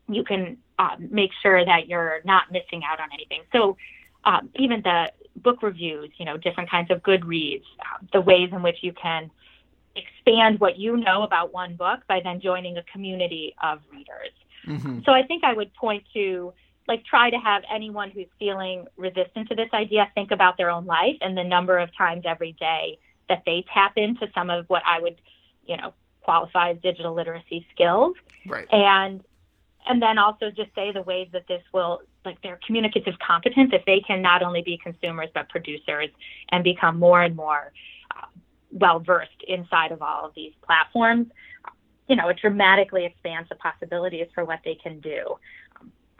you 0.08 0.24
can 0.24 0.56
um, 0.78 1.08
make 1.10 1.30
sure 1.42 1.62
that 1.62 1.86
you're 1.86 2.20
not 2.24 2.50
missing 2.50 2.80
out 2.90 2.98
on 2.98 3.08
anything. 3.12 3.42
So 3.52 3.76
um, 4.24 4.48
even 4.56 4.80
the 4.80 5.12
book 5.36 5.62
reviews, 5.62 6.10
you 6.16 6.24
know, 6.24 6.38
different 6.38 6.70
kinds 6.70 6.90
of 6.90 7.02
good 7.02 7.26
reads, 7.26 7.66
uh, 7.80 7.98
the 8.14 8.22
ways 8.22 8.48
in 8.52 8.62
which 8.62 8.78
you 8.80 8.94
can 8.94 9.30
expand 9.94 10.60
what 10.60 10.78
you 10.78 10.96
know 10.96 11.22
about 11.22 11.52
one 11.52 11.76
book 11.76 12.00
by 12.08 12.20
then 12.24 12.40
joining 12.40 12.78
a 12.78 12.82
community 12.84 13.54
of 13.62 13.80
readers. 13.92 14.32
Mm-hmm. 14.66 15.00
So 15.04 15.12
I 15.12 15.22
think 15.22 15.44
I 15.44 15.52
would 15.52 15.74
point 15.74 16.04
to 16.14 16.54
like 16.88 17.04
try 17.04 17.28
to 17.28 17.36
have 17.36 17.62
anyone 17.70 18.10
who's 18.10 18.28
feeling 18.38 18.86
resistant 18.96 19.48
to 19.50 19.54
this 19.54 19.68
idea 19.74 20.10
think 20.14 20.30
about 20.30 20.56
their 20.56 20.70
own 20.70 20.86
life 20.86 21.16
and 21.20 21.36
the 21.36 21.44
number 21.44 21.78
of 21.78 21.94
times 21.94 22.22
every 22.24 22.52
day 22.52 22.98
that 23.28 23.42
they 23.44 23.62
tap 23.74 23.92
into 23.96 24.26
some 24.34 24.48
of 24.48 24.64
what 24.68 24.82
I 24.86 25.00
would, 25.00 25.20
you 25.66 25.76
know, 25.76 25.92
qualify 26.30 26.70
as 26.70 26.78
digital 26.80 27.12
literacy 27.14 27.66
skills. 27.74 28.14
Right. 28.46 28.66
And 28.72 29.22
and 29.86 30.00
then 30.00 30.18
also 30.18 30.50
just 30.50 30.72
say 30.74 30.92
the 30.92 31.02
ways 31.02 31.28
that 31.32 31.46
this 31.48 31.62
will 31.72 32.02
like 32.24 32.40
their 32.42 32.60
communicative 32.66 33.14
competence 33.26 33.70
if 33.72 33.84
they 33.86 34.00
can 34.00 34.20
not 34.22 34.42
only 34.42 34.62
be 34.62 34.78
consumers 34.82 35.28
but 35.34 35.48
producers 35.48 36.10
and 36.50 36.62
become 36.62 36.98
more 36.98 37.22
and 37.22 37.34
more 37.34 37.72
uh, 38.14 38.26
well 38.70 39.00
versed 39.00 39.42
inside 39.48 39.90
of 39.90 40.02
all 40.02 40.26
of 40.26 40.34
these 40.34 40.52
platforms 40.62 41.28
you 42.08 42.14
know 42.14 42.28
it 42.28 42.36
dramatically 42.38 43.06
expands 43.06 43.48
the 43.48 43.54
possibilities 43.54 44.26
for 44.34 44.44
what 44.44 44.60
they 44.66 44.74
can 44.74 45.00
do 45.00 45.38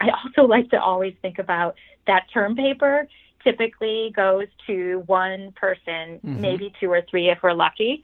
I 0.01 0.09
also 0.09 0.47
like 0.47 0.71
to 0.71 0.81
always 0.81 1.13
think 1.21 1.37
about 1.37 1.75
that 2.07 2.25
term 2.33 2.55
paper 2.55 3.07
typically 3.43 4.11
goes 4.15 4.47
to 4.67 5.03
one 5.05 5.51
person, 5.53 6.19
mm-hmm. 6.23 6.41
maybe 6.41 6.73
two 6.79 6.91
or 6.91 7.01
three 7.09 7.29
if 7.29 7.39
we're 7.43 7.53
lucky. 7.53 8.03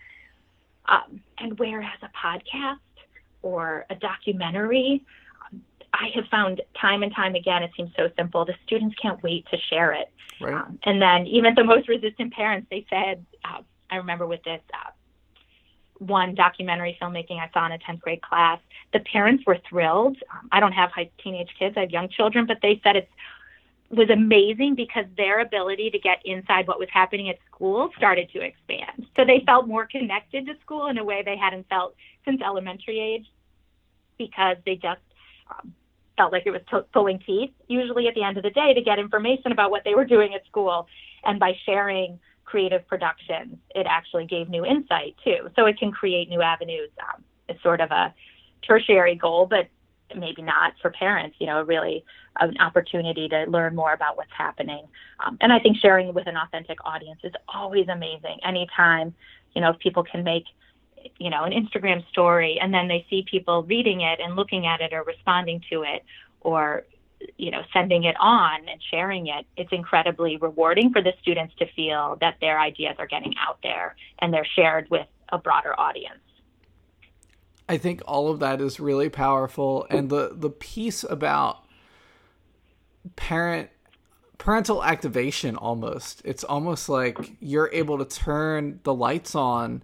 Um, 0.87 1.21
and 1.37 1.57
whereas 1.59 1.97
a 2.01 2.09
podcast 2.17 2.79
or 3.41 3.85
a 3.89 3.95
documentary, 3.95 5.03
um, 5.45 5.61
I 5.93 6.09
have 6.15 6.25
found 6.29 6.61
time 6.79 7.03
and 7.03 7.13
time 7.13 7.35
again, 7.35 7.63
it 7.63 7.71
seems 7.75 7.91
so 7.97 8.09
simple. 8.17 8.45
The 8.45 8.55
students 8.65 8.95
can't 9.01 9.21
wait 9.23 9.45
to 9.51 9.57
share 9.69 9.93
it. 9.93 10.11
Right. 10.39 10.53
Um, 10.53 10.79
and 10.83 11.01
then 11.01 11.27
even 11.27 11.55
the 11.55 11.63
most 11.63 11.87
resistant 11.87 12.33
parents, 12.33 12.67
they 12.69 12.85
said, 12.89 13.25
uh, 13.43 13.61
I 13.89 13.97
remember 13.97 14.27
with 14.27 14.43
this 14.43 14.61
uh, 14.73 14.91
one 15.99 16.35
documentary 16.35 16.97
filmmaking 17.01 17.39
I 17.39 17.49
saw 17.53 17.65
in 17.65 17.71
a 17.71 17.79
10th 17.79 18.01
grade 18.01 18.21
class, 18.21 18.59
the 18.93 18.99
parents 18.99 19.43
were 19.45 19.57
thrilled. 19.67 20.17
Um, 20.31 20.47
I 20.51 20.59
don't 20.59 20.73
have 20.73 20.91
high 20.91 21.09
teenage 21.23 21.49
kids, 21.57 21.75
I 21.77 21.81
have 21.81 21.91
young 21.91 22.09
children, 22.09 22.45
but 22.45 22.57
they 22.61 22.79
said 22.83 22.95
it 22.95 23.09
was 23.89 24.09
amazing 24.09 24.75
because 24.75 25.05
their 25.15 25.39
ability 25.39 25.89
to 25.91 25.99
get 25.99 26.21
inside 26.25 26.67
what 26.67 26.79
was 26.79 26.89
happening 26.91 27.29
at 27.29 27.37
school 27.49 27.89
started 27.95 28.29
to 28.33 28.41
expand. 28.41 29.07
So 29.15 29.23
they 29.23 29.43
felt 29.45 29.67
more 29.67 29.85
connected 29.85 30.45
to 30.47 30.53
school 30.61 30.87
in 30.87 30.97
a 30.97 31.03
way 31.03 31.23
they 31.23 31.37
hadn't 31.37 31.67
felt 31.69 31.95
since 32.25 32.41
elementary 32.41 32.99
age 32.99 33.25
because 34.17 34.57
they 34.65 34.75
just 34.75 34.99
um, 35.49 35.73
felt 36.17 36.33
like 36.33 36.43
it 36.45 36.51
was 36.51 36.61
t- 36.69 36.87
pulling 36.91 37.19
teeth, 37.19 37.51
usually 37.67 38.07
at 38.07 38.15
the 38.15 38.23
end 38.23 38.37
of 38.37 38.43
the 38.43 38.49
day, 38.49 38.73
to 38.73 38.81
get 38.81 38.99
information 38.99 39.51
about 39.51 39.71
what 39.71 39.83
they 39.85 39.95
were 39.95 40.05
doing 40.05 40.33
at 40.33 40.45
school. 40.45 40.87
And 41.23 41.39
by 41.39 41.53
sharing 41.65 42.19
creative 42.43 42.85
productions, 42.87 43.57
it 43.75 43.85
actually 43.89 44.25
gave 44.25 44.49
new 44.49 44.65
insight 44.65 45.15
too. 45.23 45.49
So 45.55 45.65
it 45.65 45.77
can 45.79 45.91
create 45.91 46.27
new 46.27 46.41
avenues. 46.41 46.89
Um, 47.01 47.23
it's 47.47 47.61
sort 47.63 47.79
of 47.79 47.91
a 47.91 48.13
tertiary 48.63 49.15
goal, 49.15 49.45
but 49.45 49.67
maybe 50.15 50.41
not 50.41 50.73
for 50.81 50.91
parents, 50.91 51.35
you 51.39 51.47
know, 51.47 51.61
really 51.63 52.03
an 52.39 52.57
opportunity 52.59 53.27
to 53.29 53.45
learn 53.45 53.75
more 53.75 53.93
about 53.93 54.17
what's 54.17 54.31
happening. 54.37 54.85
Um, 55.25 55.37
and 55.41 55.51
I 55.51 55.59
think 55.59 55.77
sharing 55.77 56.13
with 56.13 56.27
an 56.27 56.37
authentic 56.37 56.77
audience 56.85 57.19
is 57.23 57.33
always 57.53 57.87
amazing. 57.87 58.37
Anytime, 58.45 59.13
you 59.53 59.61
know, 59.61 59.71
if 59.71 59.79
people 59.79 60.03
can 60.03 60.23
make, 60.23 60.45
you 61.17 61.29
know, 61.29 61.43
an 61.43 61.51
Instagram 61.51 62.07
story 62.09 62.59
and 62.61 62.73
then 62.73 62.87
they 62.87 63.05
see 63.09 63.25
people 63.29 63.63
reading 63.63 64.01
it 64.01 64.19
and 64.21 64.35
looking 64.35 64.65
at 64.65 64.81
it 64.81 64.93
or 64.93 65.03
responding 65.03 65.61
to 65.71 65.83
it 65.83 66.03
or 66.41 66.83
you 67.37 67.49
know 67.49 67.61
sending 67.73 68.03
it 68.03 68.15
on 68.19 68.59
and 68.69 68.79
sharing 68.91 69.25
it 69.25 69.43
it's 69.55 69.71
incredibly 69.71 70.37
rewarding 70.37 70.91
for 70.91 71.01
the 71.01 71.11
students 71.19 71.51
to 71.57 71.65
feel 71.75 72.15
that 72.21 72.35
their 72.41 72.59
ideas 72.59 72.95
are 72.99 73.07
getting 73.07 73.33
out 73.39 73.57
there 73.63 73.95
and 74.19 74.31
they're 74.31 74.47
shared 74.55 74.87
with 74.91 75.07
a 75.29 75.37
broader 75.37 75.77
audience 75.79 76.19
i 77.69 77.77
think 77.77 78.01
all 78.05 78.29
of 78.29 78.39
that 78.39 78.61
is 78.61 78.79
really 78.79 79.09
powerful. 79.09 79.85
And 79.89 80.09
the 80.09 80.31
the 80.33 80.49
piece 80.49 81.03
about 81.03 81.63
parent 83.15 83.69
parental 84.37 84.83
activation 84.83 85.55
almost 85.55 86.21
it's 86.23 86.43
almost 86.43 86.89
like 86.89 87.33
you're 87.39 87.69
able 87.73 87.97
to 87.97 88.05
turn 88.05 88.79
the 88.83 88.93
lights 88.93 89.33
on 89.33 89.83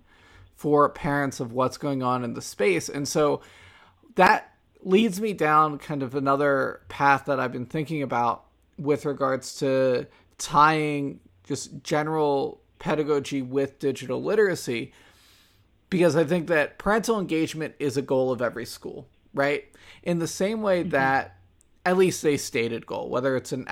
for 0.56 0.88
parents 0.90 1.40
of 1.40 1.52
what's 1.52 1.78
going 1.78 2.04
on 2.04 2.24
in 2.24 2.36
the 2.36 2.42
space. 2.42 2.88
And 2.88 3.08
so 3.08 3.42
that 4.16 4.54
leads 4.82 5.20
me 5.20 5.34
down 5.34 5.78
kind 5.78 6.04
of 6.04 6.16
another 6.16 6.82
path 6.88 7.25
that 7.25 7.40
I've 7.40 7.52
been 7.52 7.66
thinking 7.66 8.02
about 8.02 8.46
with 8.78 9.06
regards 9.06 9.58
to 9.60 10.08
tying 10.38 11.20
just 11.44 11.84
general 11.84 12.62
pedagogy 12.80 13.42
with 13.42 13.80
digital 13.80 14.24
literacy 14.24 14.94
because 15.93 16.15
I 16.15 16.23
think 16.23 16.47
that 16.47 16.79
parental 16.79 17.19
engagement 17.19 17.75
is 17.77 17.97
a 17.97 18.01
goal 18.01 18.31
of 18.31 18.41
every 18.41 18.65
school, 18.65 19.07
right? 19.31 19.63
In 20.01 20.17
the 20.17 20.25
same 20.25 20.63
way 20.63 20.81
mm-hmm. 20.81 20.89
that 20.89 21.35
at 21.85 21.97
least 21.97 22.25
a 22.25 22.35
stated 22.35 22.88
goal, 22.88 23.09
whether 23.09 23.35
it's 23.35 23.51
an 23.51 23.67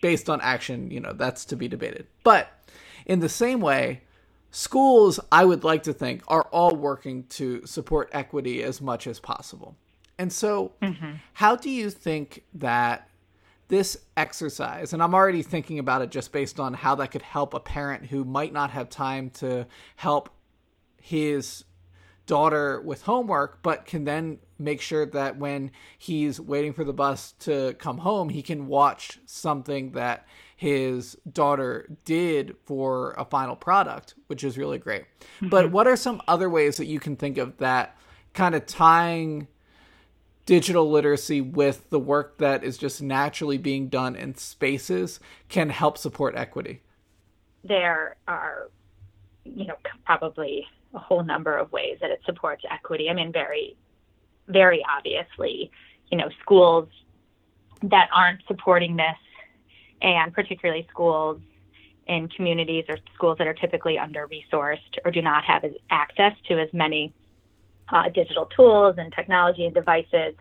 based 0.00 0.30
on 0.30 0.40
action, 0.40 0.90
you 0.90 0.98
know, 0.98 1.12
that's 1.12 1.44
to 1.44 1.56
be 1.56 1.68
debated. 1.68 2.06
But 2.24 2.48
in 3.04 3.20
the 3.20 3.28
same 3.28 3.60
way, 3.60 4.00
schools, 4.50 5.20
I 5.30 5.44
would 5.44 5.62
like 5.62 5.82
to 5.82 5.92
think, 5.92 6.22
are 6.26 6.48
all 6.52 6.74
working 6.74 7.24
to 7.24 7.66
support 7.66 8.08
equity 8.12 8.62
as 8.62 8.80
much 8.80 9.06
as 9.06 9.20
possible. 9.20 9.76
And 10.18 10.32
so, 10.32 10.72
mm-hmm. 10.80 11.16
how 11.34 11.54
do 11.54 11.68
you 11.68 11.90
think 11.90 12.44
that 12.54 13.10
this 13.68 13.98
exercise, 14.16 14.94
and 14.94 15.02
I'm 15.02 15.14
already 15.14 15.42
thinking 15.42 15.78
about 15.78 16.00
it 16.00 16.10
just 16.10 16.32
based 16.32 16.58
on 16.58 16.72
how 16.72 16.94
that 16.94 17.10
could 17.10 17.20
help 17.20 17.52
a 17.52 17.60
parent 17.60 18.06
who 18.06 18.24
might 18.24 18.54
not 18.54 18.70
have 18.70 18.88
time 18.88 19.28
to 19.30 19.66
help 19.96 20.30
his 21.02 21.64
daughter 22.26 22.80
with 22.80 23.02
homework, 23.02 23.62
but 23.62 23.84
can 23.84 24.04
then 24.04 24.38
make 24.58 24.80
sure 24.80 25.04
that 25.04 25.36
when 25.36 25.70
he's 25.98 26.40
waiting 26.40 26.72
for 26.72 26.84
the 26.84 26.92
bus 26.92 27.32
to 27.40 27.74
come 27.74 27.98
home, 27.98 28.28
he 28.28 28.42
can 28.42 28.68
watch 28.68 29.18
something 29.26 29.92
that 29.92 30.26
his 30.56 31.16
daughter 31.30 31.88
did 32.04 32.56
for 32.64 33.12
a 33.18 33.24
final 33.24 33.56
product, 33.56 34.14
which 34.28 34.44
is 34.44 34.56
really 34.56 34.78
great. 34.78 35.02
Mm-hmm. 35.02 35.48
But 35.48 35.72
what 35.72 35.88
are 35.88 35.96
some 35.96 36.22
other 36.28 36.48
ways 36.48 36.76
that 36.76 36.86
you 36.86 37.00
can 37.00 37.16
think 37.16 37.36
of 37.36 37.58
that 37.58 37.96
kind 38.32 38.54
of 38.54 38.64
tying 38.66 39.48
digital 40.46 40.90
literacy 40.90 41.40
with 41.40 41.90
the 41.90 41.98
work 41.98 42.38
that 42.38 42.62
is 42.62 42.78
just 42.78 43.02
naturally 43.02 43.58
being 43.58 43.88
done 43.88 44.14
in 44.14 44.36
spaces 44.36 45.18
can 45.48 45.70
help 45.70 45.98
support 45.98 46.36
equity? 46.36 46.80
There 47.64 48.16
are, 48.28 48.70
you 49.44 49.66
know, 49.66 49.74
probably 50.04 50.66
a 50.94 50.98
whole 50.98 51.24
number 51.24 51.56
of 51.56 51.72
ways 51.72 51.98
that 52.00 52.10
it 52.10 52.20
supports 52.24 52.62
equity. 52.70 53.08
I 53.08 53.14
mean, 53.14 53.32
very, 53.32 53.76
very 54.48 54.84
obviously, 54.96 55.70
you 56.10 56.18
know, 56.18 56.28
schools 56.40 56.88
that 57.82 58.08
aren't 58.14 58.40
supporting 58.46 58.96
this, 58.96 59.16
and 60.02 60.32
particularly 60.32 60.86
schools 60.90 61.40
in 62.06 62.28
communities 62.28 62.84
or 62.88 62.98
schools 63.14 63.38
that 63.38 63.46
are 63.46 63.54
typically 63.54 63.98
under 63.98 64.28
resourced 64.28 64.98
or 65.04 65.10
do 65.10 65.22
not 65.22 65.44
have 65.44 65.64
access 65.90 66.32
to 66.48 66.60
as 66.60 66.68
many 66.72 67.12
uh, 67.88 68.08
digital 68.08 68.46
tools 68.46 68.96
and 68.98 69.12
technology 69.12 69.64
and 69.64 69.74
devices. 69.74 70.34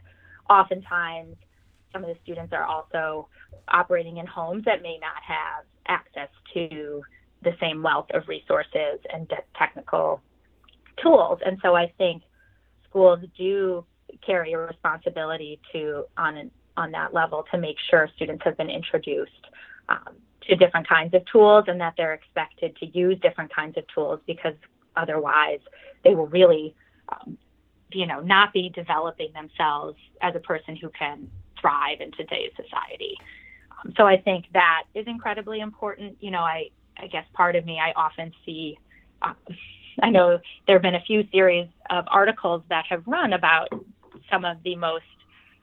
Oftentimes, 0.49 1.35
some 1.93 2.03
of 2.03 2.09
the 2.09 2.17
students 2.23 2.53
are 2.53 2.63
also 2.63 3.27
operating 3.67 4.17
in 4.17 4.25
homes 4.25 4.63
that 4.65 4.81
may 4.81 4.97
not 4.99 5.21
have 5.25 5.65
access 5.87 6.29
to 6.53 7.01
the 7.43 7.55
same 7.59 7.81
wealth 7.81 8.07
of 8.13 8.27
resources 8.27 8.99
and 9.13 9.31
technical 9.57 10.21
tools. 11.01 11.39
And 11.45 11.57
so 11.61 11.75
I 11.75 11.91
think 11.97 12.23
schools 12.89 13.19
do 13.37 13.85
carry 14.25 14.53
a 14.53 14.57
responsibility 14.57 15.59
to 15.71 16.05
on 16.17 16.37
an, 16.37 16.51
on 16.77 16.91
that 16.91 17.13
level 17.13 17.45
to 17.51 17.57
make 17.57 17.77
sure 17.89 18.09
students 18.15 18.43
have 18.43 18.57
been 18.57 18.69
introduced 18.69 19.31
um, 19.89 20.15
to 20.47 20.55
different 20.55 20.87
kinds 20.87 21.13
of 21.13 21.21
tools 21.31 21.65
and 21.67 21.79
that 21.79 21.93
they're 21.97 22.13
expected 22.13 22.75
to 22.77 22.85
use 22.87 23.19
different 23.21 23.53
kinds 23.53 23.77
of 23.77 23.83
tools 23.93 24.19
because 24.25 24.53
otherwise 24.95 25.59
they 26.03 26.15
will 26.15 26.27
really 26.27 26.75
um, 27.09 27.37
you 27.93 28.05
know 28.05 28.19
not 28.21 28.53
be 28.53 28.69
developing 28.69 29.31
themselves 29.33 29.97
as 30.21 30.35
a 30.35 30.39
person 30.39 30.75
who 30.75 30.89
can 30.89 31.29
thrive 31.59 31.99
in 31.99 32.11
today's 32.11 32.51
society 32.55 33.15
um, 33.71 33.93
so 33.97 34.05
i 34.05 34.17
think 34.17 34.45
that 34.53 34.83
is 34.95 35.05
incredibly 35.07 35.59
important 35.59 36.17
you 36.19 36.31
know 36.31 36.39
i 36.39 36.69
i 36.97 37.07
guess 37.07 37.25
part 37.33 37.55
of 37.55 37.65
me 37.65 37.79
i 37.79 37.91
often 37.95 38.31
see 38.45 38.77
um, 39.21 39.35
i 40.01 40.09
know 40.09 40.39
there 40.67 40.75
have 40.75 40.81
been 40.81 40.95
a 40.95 41.01
few 41.01 41.23
series 41.31 41.67
of 41.89 42.05
articles 42.07 42.61
that 42.69 42.85
have 42.89 43.03
run 43.05 43.33
about 43.33 43.69
some 44.29 44.45
of 44.45 44.57
the 44.63 44.75
most 44.75 45.03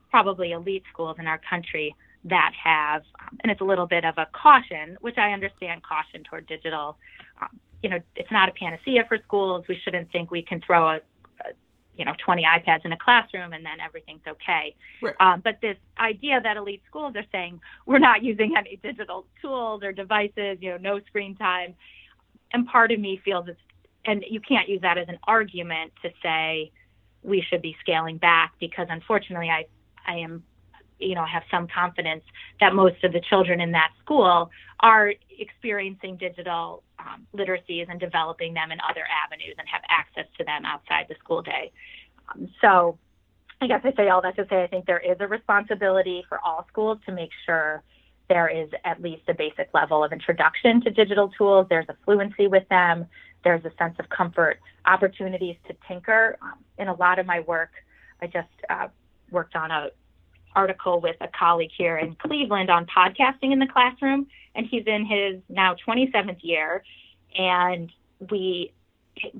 probably 0.09 0.51
elite 0.51 0.83
schools 0.91 1.17
in 1.19 1.27
our 1.27 1.39
country 1.49 1.95
that 2.25 2.51
have, 2.61 3.03
um, 3.21 3.37
and 3.41 3.51
it's 3.51 3.61
a 3.61 3.63
little 3.63 3.87
bit 3.87 4.03
of 4.03 4.15
a 4.17 4.27
caution, 4.33 4.97
which 5.01 5.17
I 5.17 5.31
understand 5.31 5.83
caution 5.83 6.23
toward 6.23 6.47
digital. 6.47 6.97
Um, 7.41 7.59
you 7.81 7.89
know, 7.89 7.99
it's 8.15 8.31
not 8.31 8.49
a 8.49 8.51
panacea 8.51 9.05
for 9.07 9.17
schools. 9.25 9.65
We 9.69 9.79
shouldn't 9.83 10.11
think 10.11 10.31
we 10.31 10.41
can 10.41 10.61
throw 10.65 10.89
a, 10.89 10.95
a 10.95 11.51
you 11.95 12.03
know 12.05 12.13
20 12.23 12.43
iPads 12.43 12.85
in 12.85 12.91
a 12.91 12.97
classroom 12.97 13.53
and 13.53 13.65
then 13.65 13.79
everything's 13.83 14.21
okay. 14.27 14.75
Right. 15.01 15.15
Um, 15.19 15.41
but 15.43 15.59
this 15.61 15.77
idea 15.97 16.41
that 16.43 16.57
elite 16.57 16.81
schools 16.89 17.15
are 17.15 17.25
saying 17.31 17.61
we're 17.85 17.99
not 17.99 18.21
using 18.21 18.55
any 18.57 18.77
digital 18.83 19.25
tools 19.41 19.81
or 19.83 19.93
devices, 19.93 20.57
you 20.59 20.71
know, 20.71 20.77
no 20.77 20.99
screen 21.07 21.35
time, 21.35 21.73
and 22.51 22.67
part 22.67 22.91
of 22.91 22.99
me 22.99 23.21
feels 23.23 23.47
it's, 23.47 23.59
and 24.09 24.25
you 24.27 24.39
can't 24.39 24.67
use 24.67 24.81
that 24.81 24.97
as 24.97 25.07
an 25.07 25.19
argument 25.25 25.91
to 26.01 26.09
say 26.23 26.71
we 27.21 27.41
should 27.47 27.61
be 27.61 27.75
scaling 27.79 28.17
back 28.17 28.53
because 28.59 28.87
unfortunately 28.89 29.49
I 29.49 29.65
I 30.07 30.17
am 30.17 30.43
you 30.97 31.13
know 31.13 31.25
have 31.25 31.43
some 31.51 31.67
confidence 31.67 32.23
that 32.59 32.73
most 32.73 33.03
of 33.03 33.13
the 33.13 33.21
children 33.21 33.61
in 33.61 33.71
that 33.73 33.91
school 34.03 34.49
are 34.79 35.13
experiencing 35.37 36.17
digital 36.17 36.83
um, 36.97 37.27
literacies 37.35 37.85
and 37.87 37.99
developing 37.99 38.53
them 38.53 38.71
in 38.71 38.79
other 38.89 39.03
avenues 39.25 39.55
and 39.59 39.67
have 39.67 39.81
access 39.89 40.25
to 40.37 40.43
them 40.43 40.65
outside 40.65 41.05
the 41.07 41.15
school 41.23 41.41
day. 41.41 41.71
Um, 42.33 42.49
so 42.61 42.97
I 43.61 43.67
guess 43.67 43.81
I 43.83 43.93
say 43.95 44.09
all 44.09 44.21
that 44.23 44.35
to 44.37 44.47
say 44.49 44.63
I 44.63 44.67
think 44.67 44.85
there 44.85 44.99
is 44.99 45.17
a 45.19 45.27
responsibility 45.27 46.25
for 46.27 46.39
all 46.43 46.65
schools 46.69 46.97
to 47.05 47.11
make 47.11 47.31
sure 47.45 47.83
there 48.29 48.47
is 48.47 48.69
at 48.85 49.01
least 49.01 49.23
a 49.27 49.33
basic 49.33 49.69
level 49.73 50.03
of 50.03 50.13
introduction 50.13 50.81
to 50.81 50.91
digital 50.91 51.29
tools. 51.29 51.65
There's 51.69 51.89
a 51.89 51.95
fluency 52.05 52.47
with 52.47 52.67
them. 52.69 53.07
There's 53.43 53.63
a 53.65 53.71
sense 53.77 53.95
of 53.99 54.09
comfort, 54.09 54.59
opportunities 54.85 55.55
to 55.67 55.75
tinker. 55.87 56.37
Um, 56.41 56.55
in 56.77 56.87
a 56.87 56.93
lot 56.93 57.19
of 57.19 57.25
my 57.25 57.41
work, 57.41 57.71
I 58.21 58.27
just 58.27 58.47
uh, 58.69 58.87
worked 59.31 59.55
on 59.55 59.71
a 59.71 59.89
article 60.55 60.99
with 60.99 61.15
a 61.21 61.27
colleague 61.27 61.69
here 61.77 61.97
in 61.97 62.15
Cleveland 62.15 62.69
on 62.69 62.85
podcasting 62.85 63.51
in 63.53 63.59
the 63.59 63.67
classroom, 63.67 64.27
and 64.55 64.65
he's 64.65 64.83
in 64.87 65.05
his 65.05 65.41
now 65.47 65.75
27th 65.87 66.39
year. 66.41 66.83
And 67.37 67.91
we 68.31 68.73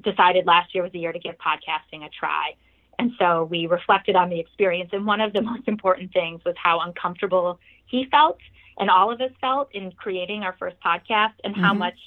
decided 0.02 0.46
last 0.46 0.74
year 0.74 0.84
was 0.84 0.92
the 0.92 1.00
year 1.00 1.12
to 1.12 1.20
give 1.20 1.36
podcasting 1.38 2.06
a 2.06 2.10
try. 2.10 2.54
And 3.00 3.12
so 3.18 3.46
we 3.46 3.66
reflected 3.66 4.16
on 4.16 4.30
the 4.30 4.40
experience. 4.40 4.92
And 4.94 5.06
one 5.06 5.22
of 5.22 5.34
the 5.34 5.42
most 5.52 5.68
important 5.68 6.14
things 6.14 6.42
was 6.46 6.56
how 6.62 6.80
uncomfortable 6.82 7.60
he 7.86 8.06
felt 8.12 8.38
and 8.80 8.90
all 8.90 9.12
of 9.12 9.20
us 9.22 9.32
felt 9.42 9.70
in 9.74 9.92
creating 9.92 10.44
our 10.44 10.56
first 10.58 10.78
podcast 10.84 11.34
and 11.44 11.54
mm-hmm. 11.54 11.64
how 11.64 11.74
much 11.74 11.98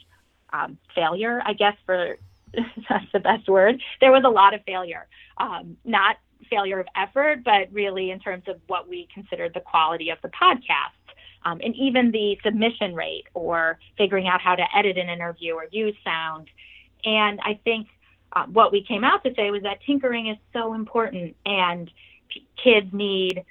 um, 0.52 0.78
failure, 0.94 1.42
I 1.44 1.52
guess, 1.54 1.76
for 1.86 2.16
that's 2.88 3.12
the 3.12 3.20
best 3.20 3.48
word. 3.48 3.80
There 4.00 4.12
was 4.12 4.24
a 4.24 4.30
lot 4.30 4.54
of 4.54 4.62
failure, 4.64 5.06
um, 5.38 5.76
not 5.84 6.16
failure 6.50 6.80
of 6.80 6.86
effort, 6.96 7.44
but 7.44 7.72
really 7.72 8.10
in 8.10 8.18
terms 8.18 8.44
of 8.46 8.60
what 8.66 8.88
we 8.88 9.08
considered 9.12 9.54
the 9.54 9.60
quality 9.60 10.10
of 10.10 10.18
the 10.22 10.28
podcast. 10.28 10.90
Um, 11.44 11.60
and 11.64 11.74
even 11.74 12.12
the 12.12 12.38
submission 12.44 12.94
rate 12.94 13.24
or 13.34 13.78
figuring 13.98 14.28
out 14.28 14.40
how 14.40 14.54
to 14.54 14.64
edit 14.76 14.96
an 14.96 15.08
interview 15.08 15.54
or 15.54 15.66
use 15.72 15.96
sound. 16.04 16.48
And 17.04 17.40
I 17.42 17.58
think 17.64 17.88
uh, 18.32 18.46
what 18.46 18.70
we 18.70 18.84
came 18.84 19.02
out 19.02 19.24
to 19.24 19.34
say 19.34 19.50
was 19.50 19.62
that 19.62 19.78
tinkering 19.84 20.28
is 20.28 20.36
so 20.52 20.72
important 20.74 21.36
and 21.44 21.90
p- 22.28 22.46
kids 22.62 22.86
need, 22.92 23.44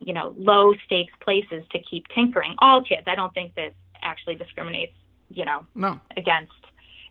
you 0.00 0.12
know, 0.12 0.34
low 0.36 0.74
stakes 0.86 1.12
places 1.20 1.62
to 1.70 1.78
keep 1.88 2.08
tinkering. 2.08 2.56
All 2.58 2.82
kids. 2.82 3.02
I 3.06 3.14
don't 3.14 3.32
think 3.32 3.54
this 3.54 3.72
actually 4.02 4.34
discriminates, 4.34 4.94
you 5.30 5.44
know, 5.44 5.66
no. 5.74 6.00
against 6.16 6.52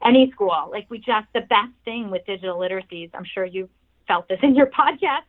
any 0.06 0.32
school. 0.32 0.70
Like 0.72 0.88
we 0.90 0.98
just, 0.98 1.28
the 1.34 1.42
best 1.42 1.74
thing 1.84 2.12
with 2.12 2.26
digital 2.26 2.58
literacies, 2.58 3.10
I'm 3.14 3.26
sure 3.26 3.46
you 3.46 3.70
felt 4.08 4.28
this 4.28 4.40
in 4.44 4.56
your 4.56 4.68
podcast 4.80 5.26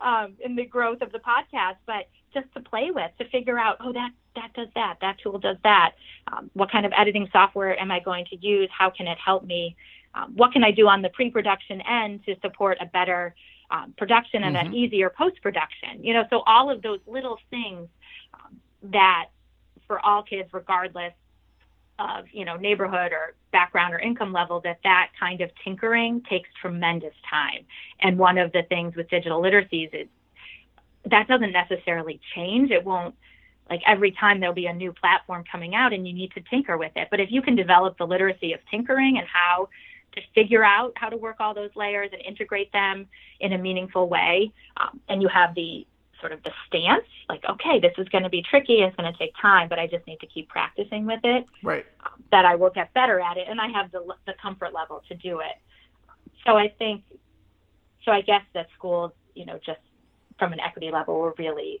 um, 0.00 0.34
in 0.44 0.56
the 0.56 0.64
growth 0.64 1.02
of 1.02 1.12
the 1.12 1.18
podcast, 1.18 1.76
but 1.86 2.08
just 2.32 2.52
to 2.54 2.60
play 2.60 2.90
with, 2.90 3.10
to 3.18 3.28
figure 3.28 3.58
out, 3.58 3.78
oh, 3.80 3.92
that 3.92 4.10
that 4.34 4.52
does 4.54 4.68
that, 4.74 4.98
that 5.00 5.16
tool 5.22 5.38
does 5.38 5.56
that. 5.64 5.94
Um, 6.30 6.50
what 6.54 6.70
kind 6.70 6.86
of 6.86 6.92
editing 6.96 7.28
software 7.32 7.78
am 7.80 7.90
I 7.90 7.98
going 7.98 8.24
to 8.26 8.36
use? 8.36 8.68
How 8.76 8.90
can 8.90 9.08
it 9.08 9.18
help 9.18 9.44
me? 9.44 9.76
Um, 10.14 10.32
what 10.36 10.52
can 10.52 10.62
I 10.62 10.70
do 10.70 10.86
on 10.86 11.02
the 11.02 11.08
pre-production 11.08 11.80
end 11.80 12.24
to 12.26 12.36
support 12.40 12.78
a 12.80 12.86
better 12.86 13.34
um, 13.70 13.94
production 13.98 14.44
and 14.44 14.56
mm-hmm. 14.56 14.68
an 14.68 14.74
easier 14.74 15.10
post-production? 15.10 16.04
You 16.04 16.14
know, 16.14 16.24
so 16.30 16.42
all 16.46 16.70
of 16.70 16.82
those 16.82 17.00
little 17.06 17.38
things 17.50 17.88
um, 18.34 18.58
that 18.84 19.26
for 19.86 20.04
all 20.04 20.22
kids, 20.22 20.48
regardless 20.52 21.14
of 21.98 22.26
you 22.32 22.44
know 22.44 22.56
neighborhood 22.56 23.12
or 23.12 23.34
background 23.52 23.94
or 23.94 23.98
income 23.98 24.32
level 24.32 24.60
that 24.60 24.78
that 24.84 25.10
kind 25.18 25.40
of 25.40 25.50
tinkering 25.64 26.22
takes 26.28 26.48
tremendous 26.60 27.14
time. 27.28 27.64
And 28.00 28.18
one 28.18 28.38
of 28.38 28.52
the 28.52 28.62
things 28.68 28.94
with 28.94 29.08
digital 29.08 29.40
literacies 29.40 29.92
is 29.92 30.08
that 31.10 31.28
doesn't 31.28 31.52
necessarily 31.52 32.20
change. 32.34 32.70
It 32.70 32.84
won't 32.84 33.14
like 33.70 33.80
every 33.86 34.12
time 34.12 34.40
there'll 34.40 34.54
be 34.54 34.66
a 34.66 34.72
new 34.72 34.92
platform 34.92 35.44
coming 35.50 35.74
out 35.74 35.92
and 35.92 36.06
you 36.06 36.14
need 36.14 36.32
to 36.32 36.40
tinker 36.42 36.78
with 36.78 36.92
it. 36.96 37.08
But 37.10 37.20
if 37.20 37.30
you 37.30 37.42
can 37.42 37.54
develop 37.54 37.98
the 37.98 38.06
literacy 38.06 38.52
of 38.52 38.60
tinkering 38.70 39.18
and 39.18 39.26
how 39.26 39.68
to 40.14 40.20
figure 40.34 40.64
out 40.64 40.92
how 40.96 41.08
to 41.08 41.16
work 41.16 41.36
all 41.38 41.54
those 41.54 41.70
layers 41.76 42.10
and 42.12 42.22
integrate 42.22 42.72
them 42.72 43.06
in 43.40 43.52
a 43.52 43.58
meaningful 43.58 44.08
way 44.08 44.52
um, 44.78 45.00
and 45.08 45.20
you 45.20 45.28
have 45.28 45.54
the 45.54 45.86
sort 46.20 46.32
of 46.32 46.42
the 46.42 46.52
stance 46.66 47.04
like 47.28 47.42
okay 47.48 47.78
this 47.80 47.92
is 47.98 48.08
going 48.08 48.24
to 48.24 48.30
be 48.30 48.42
tricky 48.42 48.80
it's 48.80 48.94
going 48.96 49.10
to 49.10 49.18
take 49.18 49.32
time 49.40 49.68
but 49.68 49.78
i 49.78 49.86
just 49.86 50.06
need 50.06 50.18
to 50.20 50.26
keep 50.26 50.48
practicing 50.48 51.06
with 51.06 51.20
it. 51.24 51.44
Right. 51.62 51.86
That 52.32 52.44
i 52.44 52.54
will 52.54 52.70
get 52.70 52.92
better 52.94 53.20
at 53.20 53.36
it 53.36 53.46
and 53.48 53.60
i 53.60 53.68
have 53.68 53.90
the, 53.92 54.04
the 54.26 54.34
comfort 54.40 54.72
level 54.72 55.02
to 55.08 55.14
do 55.14 55.40
it. 55.40 55.56
So 56.46 56.56
i 56.56 56.72
think 56.78 57.02
so 58.04 58.12
i 58.12 58.20
guess 58.20 58.42
that 58.54 58.66
schools 58.76 59.12
you 59.34 59.46
know 59.46 59.58
just 59.64 59.80
from 60.38 60.52
an 60.52 60.60
equity 60.60 60.90
level 60.90 61.18
we're 61.18 61.34
really 61.38 61.80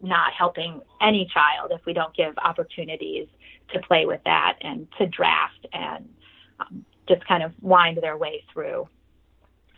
not 0.00 0.32
helping 0.32 0.80
any 1.00 1.28
child 1.32 1.72
if 1.72 1.84
we 1.84 1.92
don't 1.92 2.14
give 2.14 2.36
opportunities 2.38 3.26
to 3.72 3.80
play 3.80 4.06
with 4.06 4.20
that 4.24 4.56
and 4.60 4.86
to 4.96 5.06
draft 5.06 5.66
and 5.72 6.08
um, 6.60 6.84
just 7.08 7.26
kind 7.26 7.42
of 7.42 7.52
wind 7.60 7.98
their 8.00 8.16
way 8.16 8.44
through 8.52 8.88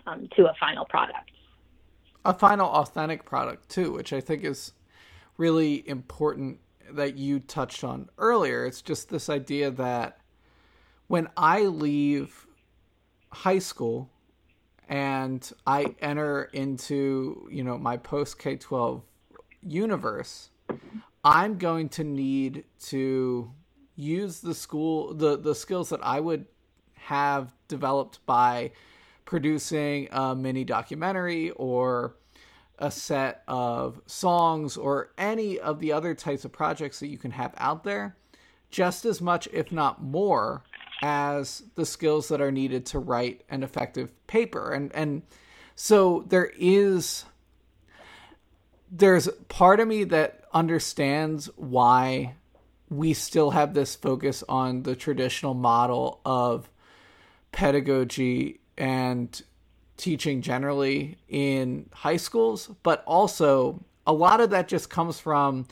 um, 0.06 0.28
to 0.36 0.44
a 0.46 0.54
final 0.60 0.84
product 0.84 1.30
a 2.24 2.34
final 2.34 2.68
authentic 2.68 3.24
product 3.24 3.68
too, 3.68 3.92
which 3.92 4.12
I 4.12 4.20
think 4.20 4.44
is 4.44 4.72
really 5.36 5.88
important 5.88 6.58
that 6.90 7.16
you 7.16 7.40
touched 7.40 7.84
on 7.84 8.08
earlier. 8.18 8.66
It's 8.66 8.82
just 8.82 9.08
this 9.08 9.28
idea 9.28 9.70
that 9.70 10.20
when 11.06 11.28
I 11.36 11.62
leave 11.62 12.46
high 13.30 13.58
school 13.58 14.10
and 14.88 15.50
I 15.66 15.94
enter 16.00 16.44
into, 16.52 17.48
you 17.50 17.64
know, 17.64 17.78
my 17.78 17.96
post 17.96 18.38
K-12 18.38 19.02
universe, 19.62 20.50
I'm 21.24 21.58
going 21.58 21.88
to 21.90 22.04
need 22.04 22.64
to 22.86 23.52
use 23.96 24.40
the 24.40 24.54
school 24.54 25.12
the 25.12 25.36
the 25.36 25.54
skills 25.54 25.90
that 25.90 26.00
I 26.02 26.20
would 26.20 26.46
have 26.94 27.52
developed 27.68 28.24
by 28.24 28.72
producing 29.30 30.08
a 30.10 30.34
mini 30.34 30.64
documentary 30.64 31.50
or 31.52 32.16
a 32.80 32.90
set 32.90 33.44
of 33.46 34.00
songs 34.04 34.76
or 34.76 35.12
any 35.16 35.56
of 35.56 35.78
the 35.78 35.92
other 35.92 36.16
types 36.16 36.44
of 36.44 36.50
projects 36.50 36.98
that 36.98 37.06
you 37.06 37.16
can 37.16 37.30
have 37.30 37.54
out 37.56 37.84
there 37.84 38.16
just 38.72 39.04
as 39.04 39.20
much 39.20 39.46
if 39.52 39.70
not 39.70 40.02
more 40.02 40.64
as 41.00 41.62
the 41.76 41.86
skills 41.86 42.26
that 42.26 42.40
are 42.40 42.50
needed 42.50 42.84
to 42.84 42.98
write 42.98 43.42
an 43.48 43.62
effective 43.62 44.10
paper. 44.26 44.72
And 44.72 44.92
and 44.96 45.22
so 45.76 46.24
there 46.28 46.50
is 46.58 47.24
there's 48.90 49.28
part 49.48 49.78
of 49.78 49.86
me 49.86 50.02
that 50.04 50.42
understands 50.52 51.48
why 51.54 52.34
we 52.88 53.14
still 53.14 53.52
have 53.52 53.74
this 53.74 53.94
focus 53.94 54.42
on 54.48 54.82
the 54.82 54.96
traditional 54.96 55.54
model 55.54 56.20
of 56.24 56.68
pedagogy 57.52 58.59
and 58.80 59.42
teaching 59.98 60.40
generally 60.40 61.18
in 61.28 61.88
high 61.92 62.16
schools, 62.16 62.70
but 62.82 63.04
also 63.06 63.84
a 64.06 64.12
lot 64.12 64.40
of 64.40 64.50
that 64.50 64.66
just 64.66 64.88
comes 64.88 65.20
from 65.20 65.66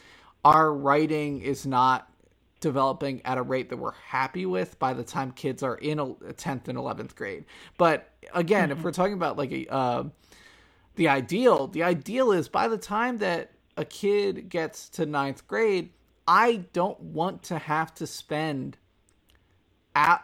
our 0.44 0.72
writing 0.72 1.40
is 1.40 1.64
not 1.66 2.12
developing 2.60 3.22
at 3.24 3.38
a 3.38 3.42
rate 3.42 3.70
that 3.70 3.78
we're 3.78 3.92
happy 3.92 4.44
with 4.44 4.78
by 4.78 4.92
the 4.92 5.02
time 5.02 5.30
kids 5.32 5.62
are 5.62 5.76
in 5.76 5.98
a 5.98 6.04
10th 6.04 6.68
and 6.68 6.76
11th 6.76 7.14
grade. 7.14 7.46
But 7.78 8.10
again, 8.34 8.68
mm-hmm. 8.68 8.78
if 8.78 8.84
we're 8.84 8.92
talking 8.92 9.14
about 9.14 9.38
like 9.38 9.52
a 9.52 9.66
uh, 9.72 10.04
the 10.96 11.08
ideal, 11.08 11.68
the 11.68 11.84
ideal 11.84 12.32
is 12.32 12.48
by 12.48 12.68
the 12.68 12.76
time 12.76 13.18
that 13.18 13.52
a 13.76 13.84
kid 13.84 14.50
gets 14.50 14.88
to 14.90 15.06
ninth 15.06 15.46
grade, 15.46 15.90
I 16.26 16.64
don't 16.74 17.00
want 17.00 17.44
to 17.44 17.58
have 17.58 17.94
to 17.94 18.06
spend 18.06 18.76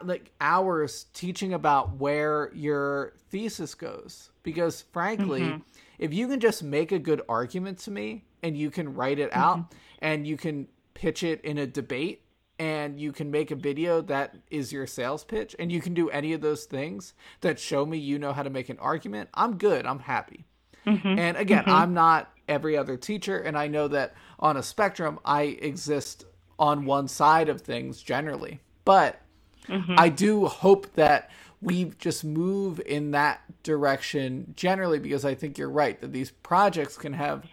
like 0.03 0.31
hours 0.39 1.05
teaching 1.13 1.53
about 1.53 1.97
where 1.97 2.51
your 2.53 3.13
thesis 3.29 3.75
goes 3.75 4.29
because 4.43 4.83
frankly 4.93 5.41
mm-hmm. 5.41 5.59
if 5.99 6.13
you 6.13 6.27
can 6.27 6.39
just 6.39 6.63
make 6.63 6.91
a 6.91 6.99
good 6.99 7.21
argument 7.27 7.77
to 7.79 7.91
me 7.91 8.23
and 8.43 8.57
you 8.57 8.69
can 8.69 8.93
write 8.93 9.19
it 9.19 9.31
mm-hmm. 9.31 9.41
out 9.41 9.73
and 9.99 10.27
you 10.27 10.37
can 10.37 10.67
pitch 10.93 11.23
it 11.23 11.41
in 11.41 11.57
a 11.57 11.67
debate 11.67 12.21
and 12.57 12.99
you 12.99 13.11
can 13.11 13.29
make 13.29 13.51
a 13.51 13.55
video 13.55 14.01
that 14.01 14.35
is 14.49 14.71
your 14.71 14.87
sales 14.87 15.23
pitch 15.23 15.55
and 15.59 15.71
you 15.71 15.81
can 15.81 15.93
do 15.93 16.09
any 16.09 16.31
of 16.31 16.41
those 16.41 16.65
things 16.65 17.13
that 17.41 17.59
show 17.59 17.85
me 17.85 17.97
you 17.97 18.17
know 18.17 18.31
how 18.31 18.43
to 18.43 18.49
make 18.49 18.69
an 18.69 18.79
argument 18.79 19.29
i'm 19.33 19.57
good 19.57 19.85
i'm 19.85 19.99
happy 19.99 20.45
mm-hmm. 20.85 21.19
and 21.19 21.35
again 21.37 21.63
mm-hmm. 21.63 21.71
i'm 21.71 21.93
not 21.93 22.31
every 22.47 22.77
other 22.77 22.95
teacher 22.95 23.37
and 23.37 23.57
i 23.57 23.67
know 23.67 23.87
that 23.87 24.13
on 24.39 24.55
a 24.55 24.63
spectrum 24.63 25.19
i 25.25 25.43
exist 25.43 26.25
on 26.57 26.85
one 26.85 27.07
side 27.07 27.49
of 27.49 27.61
things 27.61 28.01
generally 28.01 28.61
but 28.85 29.19
Mm-hmm. 29.67 29.95
I 29.97 30.09
do 30.09 30.45
hope 30.45 30.93
that 30.93 31.31
we 31.61 31.85
just 31.97 32.23
move 32.23 32.79
in 32.85 33.11
that 33.11 33.41
direction 33.63 34.53
generally 34.55 34.99
because 34.99 35.25
I 35.25 35.33
think 35.33 35.57
you're 35.57 35.69
right 35.69 35.99
that 36.01 36.13
these 36.13 36.31
projects 36.31 36.97
can 36.97 37.13
have 37.13 37.45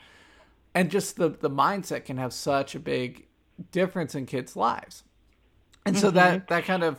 and 0.75 0.91
just 0.91 1.17
the 1.17 1.29
the 1.29 1.51
mindset 1.51 2.05
can 2.05 2.19
have 2.19 2.33
such 2.33 2.75
a 2.75 2.81
big 2.81 3.27
difference 3.71 4.15
in 4.15 4.27
kids' 4.27 4.57
lives. 4.57 5.05
And 5.85 5.97
so 5.97 6.09
mm-hmm. 6.09 6.17
that 6.17 6.49
that 6.49 6.65
kind 6.65 6.83
of 6.83 6.99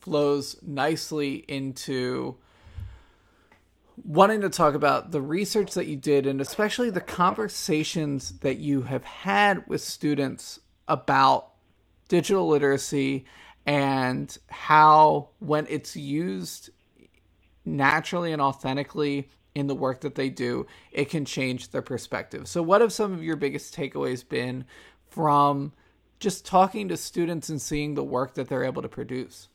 flows 0.00 0.56
nicely 0.62 1.44
into 1.48 2.36
wanting 4.04 4.40
to 4.40 4.48
talk 4.48 4.74
about 4.74 5.12
the 5.12 5.22
research 5.22 5.72
that 5.74 5.86
you 5.86 5.96
did 5.96 6.26
and 6.26 6.40
especially 6.40 6.90
the 6.90 7.00
conversations 7.00 8.32
that 8.40 8.58
you 8.58 8.82
have 8.82 9.04
had 9.04 9.66
with 9.68 9.80
students 9.80 10.60
about 10.88 11.50
digital 12.08 12.48
literacy 12.48 13.24
and 13.66 14.36
how 14.48 15.28
when 15.38 15.66
it's 15.68 15.96
used 15.96 16.70
naturally 17.64 18.32
and 18.32 18.42
authentically 18.42 19.28
in 19.54 19.66
the 19.68 19.74
work 19.74 20.00
that 20.00 20.16
they 20.16 20.28
do, 20.28 20.66
it 20.92 21.08
can 21.08 21.24
change 21.24 21.70
their 21.70 21.82
perspective. 21.82 22.48
So, 22.48 22.62
what 22.62 22.80
have 22.80 22.92
some 22.92 23.12
of 23.12 23.22
your 23.22 23.36
biggest 23.36 23.74
takeaways 23.74 24.28
been 24.28 24.64
from 25.08 25.72
just 26.18 26.44
talking 26.44 26.88
to 26.88 26.96
students 26.96 27.48
and 27.48 27.60
seeing 27.60 27.94
the 27.94 28.04
work 28.04 28.34
that 28.34 28.48
they're 28.48 28.64
able 28.64 28.82
to 28.82 28.88
produce? 28.88 29.48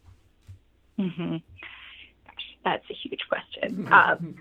Mm-hmm. 0.98 1.32
Gosh, 1.32 2.58
that's 2.64 2.86
a 2.90 2.94
huge 2.94 3.22
question. 3.28 3.88
um, 3.92 4.36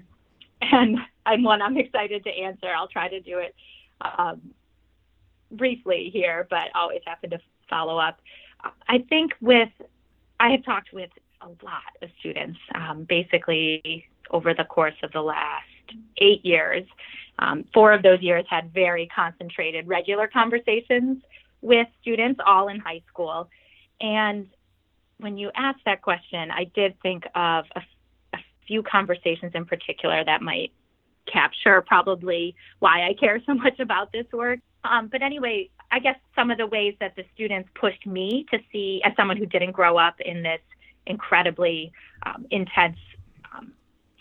and 0.62 0.98
I'm 1.26 1.42
one 1.42 1.60
I'm 1.60 1.76
excited 1.76 2.24
to 2.24 2.30
answer. 2.30 2.68
I'll 2.68 2.88
try 2.88 3.08
to 3.08 3.20
do 3.20 3.38
it 3.38 3.54
um, 4.00 4.40
briefly 5.50 6.10
here, 6.12 6.46
but 6.48 6.68
always 6.74 7.00
happen 7.04 7.30
to 7.30 7.40
follow 7.68 7.98
up. 7.98 8.20
I 8.88 8.98
think 9.08 9.32
with, 9.40 9.68
I 10.40 10.50
have 10.50 10.64
talked 10.64 10.92
with 10.92 11.10
a 11.40 11.48
lot 11.64 11.94
of 12.02 12.10
students, 12.18 12.58
um, 12.74 13.04
basically 13.04 14.08
over 14.30 14.54
the 14.54 14.64
course 14.64 14.94
of 15.02 15.12
the 15.12 15.22
last 15.22 15.66
eight 16.18 16.44
years. 16.44 16.84
Um, 17.38 17.64
four 17.72 17.92
of 17.92 18.02
those 18.02 18.20
years 18.20 18.44
had 18.48 18.72
very 18.74 19.06
concentrated, 19.14 19.86
regular 19.86 20.26
conversations 20.26 21.22
with 21.60 21.86
students, 22.00 22.40
all 22.44 22.68
in 22.68 22.80
high 22.80 23.02
school. 23.08 23.48
And 24.00 24.48
when 25.18 25.38
you 25.38 25.50
asked 25.54 25.84
that 25.84 26.02
question, 26.02 26.50
I 26.50 26.64
did 26.64 27.00
think 27.00 27.24
of 27.34 27.64
a, 27.74 27.82
a 28.34 28.38
few 28.66 28.82
conversations 28.82 29.52
in 29.54 29.64
particular 29.64 30.24
that 30.24 30.42
might 30.42 30.72
capture 31.26 31.82
probably 31.82 32.54
why 32.78 33.06
I 33.06 33.14
care 33.14 33.40
so 33.46 33.54
much 33.54 33.78
about 33.80 34.12
this 34.12 34.26
work. 34.32 34.60
Um, 34.84 35.08
but 35.08 35.22
anyway, 35.22 35.70
I 35.90 35.98
guess 36.00 36.16
some 36.34 36.50
of 36.50 36.58
the 36.58 36.66
ways 36.66 36.94
that 37.00 37.16
the 37.16 37.24
students 37.34 37.68
pushed 37.74 38.06
me 38.06 38.46
to 38.50 38.58
see, 38.70 39.00
as 39.04 39.12
someone 39.16 39.36
who 39.36 39.46
didn't 39.46 39.72
grow 39.72 39.96
up 39.96 40.20
in 40.20 40.42
this 40.42 40.60
incredibly 41.06 41.92
um, 42.26 42.46
intense 42.50 42.98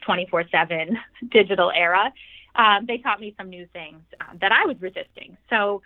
24 0.05 0.39
um, 0.39 0.47
7 0.49 0.97
digital 1.31 1.71
era, 1.75 2.11
um, 2.55 2.85
they 2.87 2.97
taught 2.97 3.19
me 3.19 3.35
some 3.37 3.49
new 3.49 3.67
things 3.73 4.01
um, 4.21 4.37
that 4.41 4.51
I 4.51 4.65
was 4.65 4.77
resisting. 4.79 5.37
So, 5.49 5.81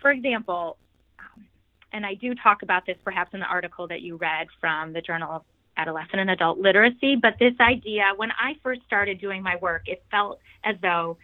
for 0.00 0.10
example, 0.10 0.78
um, 1.18 1.44
and 1.92 2.06
I 2.06 2.14
do 2.14 2.34
talk 2.34 2.62
about 2.62 2.86
this 2.86 2.96
perhaps 3.04 3.34
in 3.34 3.40
the 3.40 3.46
article 3.46 3.86
that 3.88 4.00
you 4.00 4.16
read 4.16 4.48
from 4.60 4.92
the 4.92 5.00
Journal 5.00 5.30
of 5.30 5.42
Adolescent 5.76 6.20
and 6.20 6.30
Adult 6.30 6.58
Literacy, 6.58 7.16
but 7.16 7.34
this 7.38 7.54
idea, 7.60 8.10
when 8.16 8.30
I 8.32 8.54
first 8.62 8.80
started 8.84 9.20
doing 9.20 9.42
my 9.42 9.56
work, 9.56 9.82
it 9.86 10.02
felt 10.10 10.40
as 10.64 10.74
though 10.82 11.18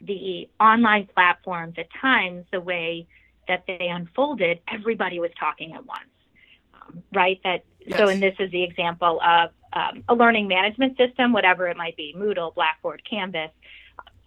the 0.00 0.48
online 0.58 1.08
platforms 1.14 1.74
at 1.78 1.86
times, 2.00 2.44
the 2.50 2.60
way 2.60 3.06
that 3.48 3.64
they 3.66 3.88
unfolded, 3.88 4.60
everybody 4.72 5.18
was 5.18 5.30
talking 5.38 5.72
at 5.72 5.84
once, 5.84 6.10
um, 6.74 7.02
right? 7.12 7.40
That 7.44 7.64
yes. 7.80 7.98
so, 7.98 8.08
and 8.08 8.22
this 8.22 8.34
is 8.38 8.50
the 8.50 8.62
example 8.62 9.20
of 9.20 9.50
um, 9.72 10.04
a 10.08 10.14
learning 10.14 10.48
management 10.48 10.96
system, 10.96 11.32
whatever 11.32 11.68
it 11.68 11.76
might 11.76 11.96
be, 11.96 12.14
Moodle, 12.16 12.54
Blackboard, 12.54 13.02
Canvas. 13.08 13.50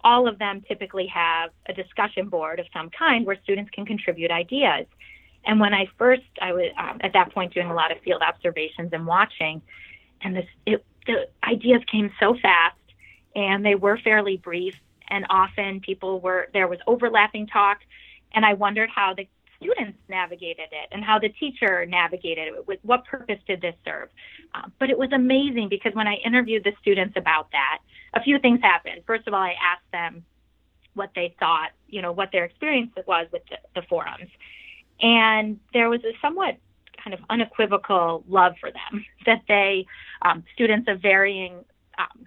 All 0.02 0.28
of 0.28 0.38
them 0.38 0.62
typically 0.68 1.06
have 1.08 1.50
a 1.68 1.72
discussion 1.72 2.28
board 2.28 2.60
of 2.60 2.66
some 2.72 2.90
kind 2.90 3.26
where 3.26 3.36
students 3.42 3.70
can 3.70 3.86
contribute 3.86 4.30
ideas. 4.30 4.86
And 5.44 5.60
when 5.60 5.72
I 5.72 5.86
first, 5.98 6.22
I 6.40 6.52
was 6.52 6.70
um, 6.78 6.98
at 7.00 7.12
that 7.12 7.32
point 7.32 7.54
doing 7.54 7.68
a 7.68 7.74
lot 7.74 7.92
of 7.92 8.00
field 8.00 8.22
observations 8.22 8.90
and 8.92 9.06
watching, 9.06 9.62
and 10.20 10.36
this, 10.36 10.46
it, 10.66 10.84
the 11.06 11.28
ideas 11.44 11.82
came 11.90 12.10
so 12.18 12.34
fast, 12.40 12.76
and 13.34 13.64
they 13.64 13.76
were 13.76 13.98
fairly 13.98 14.36
brief, 14.36 14.74
and 15.08 15.24
often 15.30 15.80
people 15.80 16.20
were 16.20 16.48
there 16.52 16.66
was 16.66 16.78
overlapping 16.86 17.46
talk 17.46 17.78
and 18.36 18.44
I 18.44 18.52
wondered 18.52 18.90
how 18.94 19.14
the 19.14 19.26
students 19.56 19.98
navigated 20.08 20.68
it 20.70 20.88
and 20.92 21.02
how 21.02 21.18
the 21.18 21.30
teacher 21.30 21.86
navigated 21.86 22.48
it. 22.48 22.66
With 22.68 22.78
what 22.82 23.06
purpose 23.06 23.38
did 23.48 23.62
this 23.62 23.74
serve? 23.84 24.10
Uh, 24.54 24.68
but 24.78 24.90
it 24.90 24.98
was 24.98 25.10
amazing 25.12 25.68
because 25.70 25.94
when 25.94 26.06
I 26.06 26.16
interviewed 26.24 26.62
the 26.62 26.72
students 26.80 27.14
about 27.16 27.50
that, 27.52 27.78
a 28.14 28.22
few 28.22 28.38
things 28.38 28.60
happened. 28.62 29.02
First 29.06 29.26
of 29.26 29.34
all, 29.34 29.40
I 29.40 29.54
asked 29.60 29.90
them 29.90 30.24
what 30.94 31.10
they 31.14 31.34
thought, 31.40 31.70
you 31.88 32.02
know, 32.02 32.12
what 32.12 32.30
their 32.30 32.44
experience 32.44 32.92
was 33.06 33.26
with 33.32 33.42
the, 33.50 33.56
the 33.74 33.86
forums. 33.88 34.30
And 35.00 35.58
there 35.72 35.88
was 35.88 36.00
a 36.04 36.12
somewhat 36.20 36.56
kind 37.02 37.14
of 37.14 37.20
unequivocal 37.30 38.24
love 38.28 38.54
for 38.60 38.70
them 38.70 39.04
that 39.26 39.42
they, 39.48 39.86
um, 40.22 40.44
students 40.52 40.88
of 40.88 41.00
varying, 41.00 41.64
um, 41.98 42.26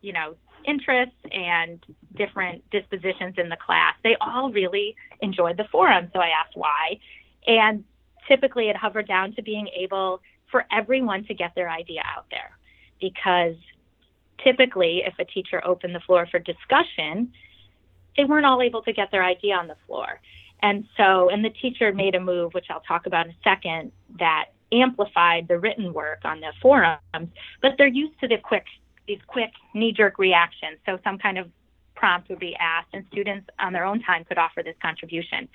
you 0.00 0.12
know, 0.12 0.34
interests 0.66 1.16
and 1.30 1.84
different 2.16 2.68
dispositions 2.70 3.34
in 3.38 3.48
the 3.48 3.56
class, 3.56 3.94
they 4.02 4.16
all 4.20 4.50
really 4.50 4.94
enjoyed 5.20 5.56
the 5.56 5.64
forum. 5.70 6.10
So 6.12 6.20
I 6.20 6.28
asked 6.28 6.56
why. 6.56 6.98
And 7.46 7.84
typically 8.28 8.68
it 8.68 8.76
hovered 8.76 9.08
down 9.08 9.34
to 9.34 9.42
being 9.42 9.68
able 9.68 10.20
for 10.50 10.64
everyone 10.70 11.24
to 11.26 11.34
get 11.34 11.54
their 11.54 11.70
idea 11.70 12.02
out 12.04 12.26
there. 12.30 12.56
Because 13.00 13.56
typically, 14.44 15.02
if 15.04 15.14
a 15.18 15.24
teacher 15.24 15.64
opened 15.66 15.94
the 15.94 16.00
floor 16.00 16.26
for 16.30 16.38
discussion, 16.38 17.32
they 18.16 18.24
weren't 18.24 18.46
all 18.46 18.62
able 18.62 18.82
to 18.82 18.92
get 18.92 19.10
their 19.10 19.24
idea 19.24 19.54
on 19.54 19.66
the 19.66 19.76
floor. 19.86 20.20
And 20.62 20.86
so, 20.96 21.28
and 21.30 21.44
the 21.44 21.50
teacher 21.50 21.92
made 21.92 22.14
a 22.14 22.20
move, 22.20 22.54
which 22.54 22.66
I'll 22.70 22.80
talk 22.80 23.06
about 23.06 23.26
in 23.26 23.32
a 23.32 23.36
second, 23.42 23.90
that 24.18 24.46
amplified 24.72 25.48
the 25.48 25.58
written 25.58 25.92
work 25.92 26.20
on 26.24 26.40
the 26.40 26.52
forums, 26.60 27.00
but 27.60 27.72
they're 27.76 27.86
used 27.86 28.18
to 28.20 28.28
the 28.28 28.38
quick 28.38 28.64
these 29.06 29.20
quick 29.26 29.50
knee 29.74 29.92
jerk 29.92 30.18
reactions. 30.18 30.78
So 30.86 30.98
some 31.04 31.18
kind 31.18 31.38
of 31.38 31.48
prompt 31.94 32.28
would 32.28 32.38
be 32.38 32.56
asked, 32.56 32.88
and 32.92 33.04
students 33.12 33.48
on 33.58 33.72
their 33.72 33.84
own 33.84 34.02
time 34.02 34.24
could 34.24 34.38
offer 34.38 34.62
this 34.62 34.76
contribution. 34.82 35.48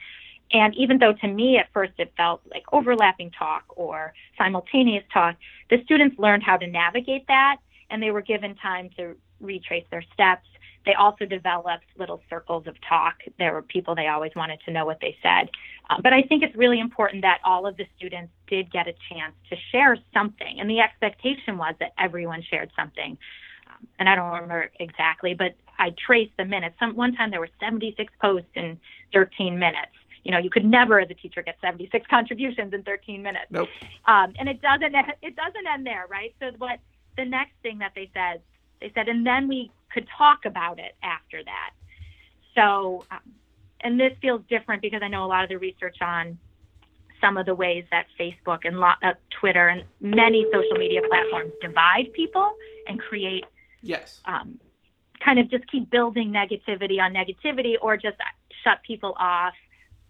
And 0.54 0.74
even 0.76 0.98
though 0.98 1.14
to 1.14 1.28
me 1.28 1.58
at 1.58 1.68
first 1.74 1.94
it 1.98 2.14
felt 2.16 2.42
like 2.50 2.64
overlapping 2.72 3.32
talk 3.32 3.66
or 3.70 4.14
simultaneous 4.38 5.04
talk, 5.14 5.36
the 5.70 5.78
students 5.84 6.18
learned 6.18 6.44
how 6.44 6.58
to 6.58 6.68
navigate 6.68 7.28
that 7.28 7.58
and 7.90 8.02
they 8.02 8.12
were 8.12 8.22
given 8.22 8.56
time 8.56 8.90
to 8.98 9.16
retrace 9.42 9.86
their 9.92 10.04
steps. 10.14 10.48
They 10.88 10.94
also 10.94 11.26
developed 11.26 11.84
little 12.00 12.22
circles 12.30 12.66
of 12.66 12.76
talk. 12.88 13.16
There 13.38 13.52
were 13.52 13.62
people 13.62 13.94
they 13.94 14.08
always 14.08 14.32
wanted 14.38 14.62
to 14.66 14.72
know 14.72 14.86
what 14.86 15.00
they 15.02 15.18
said. 15.22 15.50
Uh, 15.90 16.02
but 16.02 16.14
I 16.14 16.22
think 16.22 16.44
it's 16.44 16.56
really 16.56 16.80
important 16.80 17.24
that 17.24 17.40
all 17.44 17.68
of 17.68 17.76
the 17.76 17.86
students 17.98 18.32
did 18.48 18.72
get 18.72 18.88
a 18.88 18.94
chance 19.10 19.34
to 19.50 19.58
share 19.74 19.98
something. 20.14 20.62
And 20.62 20.70
the 20.70 20.80
expectation 20.80 21.58
was 21.58 21.76
that 21.82 21.92
everyone 22.00 22.42
shared 22.42 22.72
something. 22.74 23.18
Um, 23.68 23.88
and 24.00 24.08
I 24.08 24.16
don't 24.16 24.32
remember 24.32 24.72
exactly, 24.80 25.34
but 25.34 25.56
I 25.78 25.94
traced 26.06 26.32
the 26.38 26.46
minutes. 26.46 26.78
Some 26.80 26.96
one 26.96 27.14
time 27.14 27.32
there 27.32 27.42
were 27.42 27.50
76 27.60 28.14
posts 28.22 28.48
in 28.56 28.80
13 29.12 29.60
minutes. 29.60 29.92
you 30.24 30.32
know, 30.32 30.40
you 30.40 30.50
could 30.50 30.66
never 30.66 31.02
as 31.02 31.10
a 31.10 31.14
teacher 31.16 31.42
get 31.42 31.58
76 31.60 32.08
contributions 32.10 32.74
in 32.74 32.84
13 32.84 33.22
minutes. 33.22 33.48
Nope. 33.50 33.68
Um, 34.06 34.34
and 34.40 34.48
it 34.48 34.62
doesn't 34.62 34.96
it 35.22 35.36
doesn't 35.36 35.68
end 35.68 35.86
there, 35.86 36.06
right? 36.10 36.34
So 36.40 36.52
what 36.58 36.80
the 37.18 37.26
next 37.26 37.54
thing 37.62 37.80
that 37.80 37.92
they 37.94 38.10
said, 38.14 38.42
they 38.80 38.90
said, 38.96 39.10
and 39.10 39.26
then 39.26 39.50
we 39.50 39.70
could 39.94 40.08
talk 40.18 40.46
about 40.46 40.80
it 40.80 40.96
after 41.04 41.44
that. 41.44 41.72
So, 42.56 43.06
um, 43.12 43.20
and 43.82 44.00
this 44.00 44.14
feels 44.22 44.42
different 44.50 44.82
because 44.82 45.02
I 45.04 45.08
know 45.08 45.26
a 45.26 45.28
lot 45.28 45.44
of 45.44 45.50
the 45.50 45.58
research 45.58 45.98
on 46.02 46.38
some 47.22 47.38
of 47.38 47.46
the 47.46 47.56
ways 47.56 47.86
that 47.92 48.06
Facebook 48.20 48.60
and 48.64 48.80
lo- 48.80 49.00
uh, 49.04 49.14
Twitter 49.40 49.68
and 49.70 49.84
many 50.02 50.46
social 50.52 50.78
media 50.78 51.02
platforms 51.08 51.52
divide 51.62 52.12
people 52.14 52.52
and 52.88 53.00
create 53.00 53.46
yes. 53.82 54.22
um, 54.26 54.60
kind 55.24 55.40
of 55.40 55.50
just 55.50 55.70
keep 55.72 55.90
building 55.90 56.32
negativity 56.32 57.00
on 57.00 57.14
negativity 57.14 57.76
or 57.82 57.98
just 57.98 58.18
shut 58.64 58.80
people 58.86 59.16
off 59.20 59.54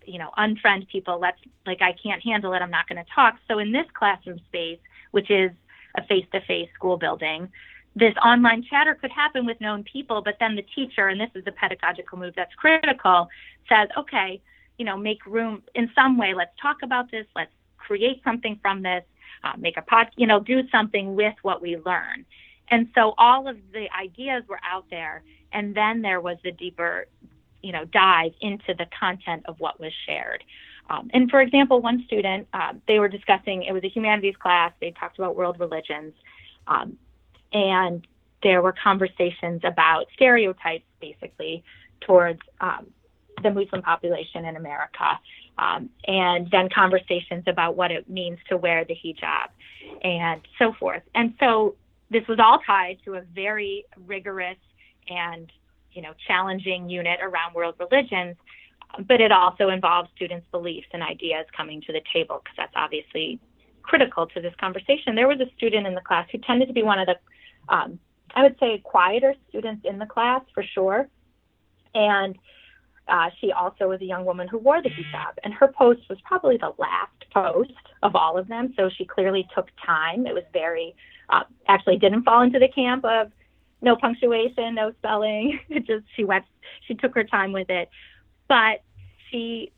you 0.06 0.20
know 0.20 0.30
unfriend 0.38 0.88
people. 0.90 1.20
Let's 1.20 1.40
like 1.66 1.82
i 1.82 1.94
can't 2.02 2.24
handle 2.24 2.54
it. 2.54 2.62
I'm 2.62 2.72
not 2.72 2.88
going 2.88 3.04
to 3.04 3.12
talk. 3.14 3.36
So 3.48 3.60
in 3.60 3.72
this 3.72 3.86
classroom 3.94 4.40
space 4.48 4.80
which 5.12 5.32
is 5.32 5.52
a 5.98 6.06
face-to-face 6.06 6.70
school 6.76 6.98
building 6.98 7.50
this 7.98 8.14
online 8.24 8.64
chatter 8.70 8.96
could 8.96 9.12
happen 9.12 9.46
with 9.46 9.60
known 9.60 9.84
people 9.84 10.22
but 10.22 10.36
then 10.40 10.56
the 10.56 10.66
teacher 10.76 11.08
and 11.08 11.20
this 11.20 11.30
is 11.36 11.44
a 11.48 11.52
pedagogical 11.52 12.18
move 12.18 12.34
that's 12.36 12.54
critical 12.56 13.28
says 13.70 13.88
okay 13.98 14.42
you 14.78 14.86
know, 14.86 14.98
make 14.98 15.26
room 15.26 15.64
in 15.76 15.90
some 15.96 16.18
way. 16.18 16.34
Let's 16.34 16.52
talk 16.62 16.78
about 16.84 17.12
this. 17.12 17.26
Let's 17.36 17.52
create 17.78 18.22
something 18.24 18.60
from 18.62 18.84
this. 18.84 19.04
Uh, 19.44 19.54
make 19.58 19.78
a 19.78 19.82
pod, 19.82 20.08
you 20.16 20.28
know, 20.28 20.40
do 20.40 20.68
something 20.70 21.16
with 21.16 21.36
what 21.44 21.62
we 21.62 21.78
learn. 21.78 22.26
And 22.70 22.88
so 22.96 23.14
all 23.18 23.48
of 23.48 23.58
the 23.72 23.88
ideas 23.98 24.44
were 24.48 24.60
out 24.64 24.86
there, 24.90 25.24
and 25.54 25.76
then 25.76 26.02
there 26.02 26.20
was 26.20 26.38
the 26.44 26.52
deeper, 26.52 27.06
you 27.62 27.72
know, 27.72 27.86
dive 27.86 28.34
into 28.42 28.74
the 28.74 28.88
content 29.00 29.44
of 29.46 29.60
what 29.60 29.80
was 29.80 29.94
shared. 30.06 30.44
Um, 30.90 31.10
and 31.14 31.30
for 31.30 31.40
example, 31.40 31.82
one 31.82 32.04
student, 32.08 32.48
uh, 32.54 32.74
they 32.88 33.00
were 33.00 33.08
discussing, 33.08 33.64
it 33.64 33.74
was 33.74 33.84
a 33.84 33.90
humanities 33.90 34.36
class, 34.38 34.72
they 34.82 34.92
talked 34.92 35.18
about 35.18 35.36
world 35.36 35.60
religions, 35.60 36.14
um, 36.68 36.98
and 37.54 38.06
there 38.44 38.62
were 38.62 38.74
conversations 38.84 39.62
about 39.64 40.06
stereotypes, 40.14 40.86
basically, 41.02 41.64
towards 42.02 42.40
um, 42.62 42.88
the 43.44 43.52
Muslim 43.52 43.82
population 43.82 44.46
in 44.46 44.56
America, 44.56 45.20
um, 45.58 45.90
and 46.06 46.50
then 46.52 46.70
conversations 46.70 47.44
about 47.48 47.76
what 47.76 47.92
it 47.92 48.10
means 48.10 48.38
to 48.50 48.58
wear 48.58 48.86
the 48.86 48.96
hijab 48.96 49.50
and 50.04 50.42
so 50.60 50.74
forth. 50.80 51.02
And 51.16 51.34
so 51.40 51.76
this 52.12 52.28
was 52.28 52.40
all 52.40 52.60
tied 52.66 52.98
to 53.06 53.16
a 53.16 53.22
very 53.34 53.86
rigorous 54.06 54.58
and 55.10 55.52
you 55.92 56.02
know 56.02 56.14
challenging 56.28 56.90
unit 56.90 57.20
around 57.22 57.54
world 57.54 57.76
religions, 57.80 58.36
but 59.08 59.20
it 59.20 59.32
also 59.32 59.70
involves 59.70 60.10
students' 60.16 60.46
beliefs 60.52 60.88
and 60.94 61.02
ideas 61.02 61.46
coming 61.56 61.82
to 61.82 61.94
the 61.94 62.02
table 62.14 62.42
because 62.44 62.56
that's 62.58 62.74
obviously 62.76 63.40
critical 63.82 64.28
to 64.28 64.42
this 64.42 64.54
conversation. 64.60 65.16
There 65.16 65.28
was 65.28 65.40
a 65.40 65.50
student 65.56 65.88
in 65.88 65.96
the 65.96 66.02
class 66.02 66.28
who 66.32 66.38
tended 66.40 66.68
to 66.68 66.74
be 66.74 66.84
one 66.84 67.00
of 67.00 67.08
the 67.08 67.16
um, 67.70 68.00
I 68.36 68.44
would 68.44 68.58
say 68.60 68.80
quieter 68.84 69.34
students 69.50 69.86
in 69.86 69.98
the 69.98 70.06
class 70.06 70.42
for 70.54 70.64
sure. 70.64 71.08
And 71.96 72.38
uh, 73.08 73.30
she 73.40 73.52
also 73.52 73.88
was 73.88 74.02
a 74.02 74.06
young 74.06 74.26
woman 74.26 74.48
who 74.48 74.58
wore 74.58 74.82
the 74.82 74.90
hijab, 74.90 75.36
and 75.44 75.54
her 75.54 75.68
post 75.70 76.02
was 76.10 76.20
probably 76.26 76.58
the 76.58 76.74
last 76.78 77.26
post 77.34 77.72
of 78.04 78.16
all 78.16 78.38
of 78.38 78.48
them. 78.48 78.74
So 78.76 78.90
she 78.90 79.06
clearly 79.06 79.48
took 79.56 79.70
time. 79.84 80.28
It 80.28 80.34
was 80.34 80.44
very, 80.52 80.96
uh, 81.30 81.44
actually 81.68 81.98
didn't 81.98 82.24
fall 82.24 82.42
into 82.42 82.60
the 82.60 82.68
camp 82.68 83.06
of 83.06 83.32
no 83.82 83.96
punctuation, 83.96 84.76
no 84.76 84.92
spelling. 85.00 85.60
It 85.70 85.86
just 85.88 86.06
she 86.16 86.24
went, 86.24 86.46
she 86.88 86.96
took 86.96 87.16
her 87.16 87.24
time 87.24 87.54
with 87.54 87.70
it, 87.70 87.90
but 88.48 88.84
she 89.32 89.72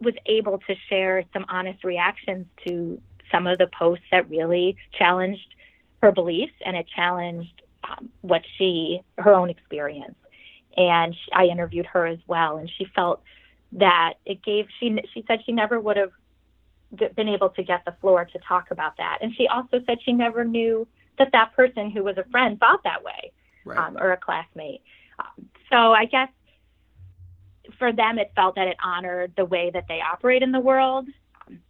was 0.00 0.14
able 0.26 0.58
to 0.58 0.74
share 0.88 1.24
some 1.32 1.46
honest 1.48 1.82
reactions 1.82 2.46
to 2.66 3.00
some 3.32 3.46
of 3.46 3.58
the 3.58 3.66
posts 3.78 4.04
that 4.12 4.28
really 4.28 4.76
challenged 4.96 5.54
her 6.06 6.12
beliefs 6.12 6.54
and 6.64 6.76
it 6.76 6.86
challenged 6.94 7.62
um, 7.84 8.08
what 8.22 8.42
she 8.56 9.00
her 9.18 9.34
own 9.34 9.50
experience 9.50 10.14
and 10.76 11.14
she, 11.14 11.32
I 11.32 11.46
interviewed 11.46 11.86
her 11.86 12.06
as 12.06 12.18
well, 12.26 12.58
and 12.58 12.70
she 12.76 12.86
felt 12.94 13.22
that 13.72 14.14
it 14.24 14.42
gave 14.42 14.66
she 14.78 14.96
she 15.12 15.24
said 15.26 15.40
she 15.44 15.52
never 15.52 15.80
would 15.80 15.96
have 15.96 16.12
been 17.16 17.28
able 17.28 17.48
to 17.50 17.62
get 17.62 17.84
the 17.84 17.94
floor 18.00 18.24
to 18.24 18.38
talk 18.46 18.70
about 18.70 18.96
that, 18.98 19.18
and 19.20 19.34
she 19.36 19.46
also 19.48 19.80
said 19.86 19.98
she 20.04 20.12
never 20.12 20.44
knew 20.44 20.86
that 21.18 21.32
that 21.32 21.54
person 21.56 21.90
who 21.90 22.04
was 22.04 22.18
a 22.18 22.24
friend 22.30 22.60
thought 22.60 22.82
that 22.84 23.02
way, 23.02 23.32
right. 23.64 23.78
um, 23.78 23.96
or 23.98 24.12
a 24.12 24.16
classmate. 24.16 24.82
Um, 25.18 25.48
so 25.70 25.92
I 25.92 26.04
guess 26.04 26.28
for 27.78 27.92
them, 27.92 28.18
it 28.18 28.30
felt 28.36 28.54
that 28.56 28.68
it 28.68 28.76
honored 28.84 29.32
the 29.36 29.44
way 29.44 29.70
that 29.72 29.86
they 29.88 30.00
operate 30.00 30.42
in 30.42 30.52
the 30.52 30.60
world 30.60 31.08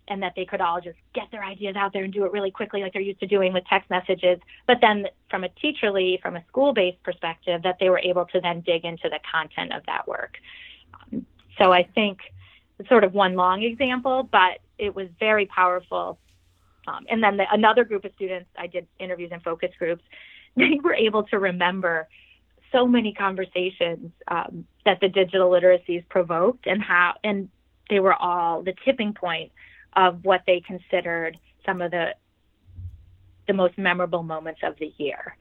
and 0.08 0.22
that 0.22 0.32
they 0.36 0.44
could 0.44 0.60
all 0.60 0.80
just 0.80 0.98
get 1.14 1.24
their 1.30 1.44
ideas 1.44 1.76
out 1.76 1.92
there 1.92 2.04
and 2.04 2.12
do 2.12 2.24
it 2.24 2.32
really 2.32 2.50
quickly 2.50 2.82
like 2.82 2.92
they're 2.92 3.02
used 3.02 3.20
to 3.20 3.26
doing 3.26 3.52
with 3.52 3.64
text 3.68 3.90
messages. 3.90 4.38
But 4.66 4.78
then 4.80 5.06
from 5.30 5.44
a 5.44 5.48
teacherly 5.48 6.20
from 6.20 6.36
a 6.36 6.44
school 6.48 6.72
based 6.72 7.02
perspective 7.02 7.62
that 7.62 7.76
they 7.80 7.90
were 7.90 7.98
able 7.98 8.24
to 8.26 8.40
then 8.40 8.60
dig 8.60 8.84
into 8.84 9.08
the 9.08 9.20
content 9.30 9.72
of 9.72 9.82
that 9.86 10.06
work. 10.06 10.38
Um, 10.94 11.26
so 11.58 11.72
i 11.72 11.82
think 11.94 12.18
it's 12.78 12.88
sort 12.88 13.04
of 13.04 13.14
one 13.14 13.34
long 13.34 13.62
example 13.62 14.28
but 14.30 14.58
it 14.78 14.94
was 14.94 15.08
very 15.18 15.46
powerful. 15.46 16.18
Um, 16.86 17.04
and 17.08 17.20
then 17.22 17.36
the, 17.38 17.46
another 17.50 17.84
group 17.84 18.04
of 18.04 18.12
students 18.14 18.48
i 18.58 18.66
did 18.66 18.86
interviews 18.98 19.30
and 19.32 19.42
focus 19.42 19.70
groups 19.78 20.02
they 20.56 20.78
were 20.82 20.94
able 20.94 21.24
to 21.24 21.38
remember 21.38 22.08
so 22.72 22.86
many 22.86 23.12
conversations 23.12 24.10
um, 24.28 24.66
that 24.84 25.00
the 25.00 25.08
digital 25.08 25.50
literacies 25.50 26.06
provoked 26.08 26.66
and 26.66 26.82
how 26.82 27.14
and 27.24 27.48
they 27.88 28.00
were 28.00 28.14
all 28.14 28.62
the 28.62 28.74
tipping 28.84 29.12
point 29.12 29.52
of 29.94 30.24
what 30.24 30.42
they 30.46 30.60
considered 30.60 31.38
some 31.64 31.80
of 31.80 31.90
the 31.90 32.14
the 33.46 33.52
most 33.52 33.78
memorable 33.78 34.24
moments 34.24 34.60
of 34.64 34.76
the 34.78 34.92
year. 34.98 35.36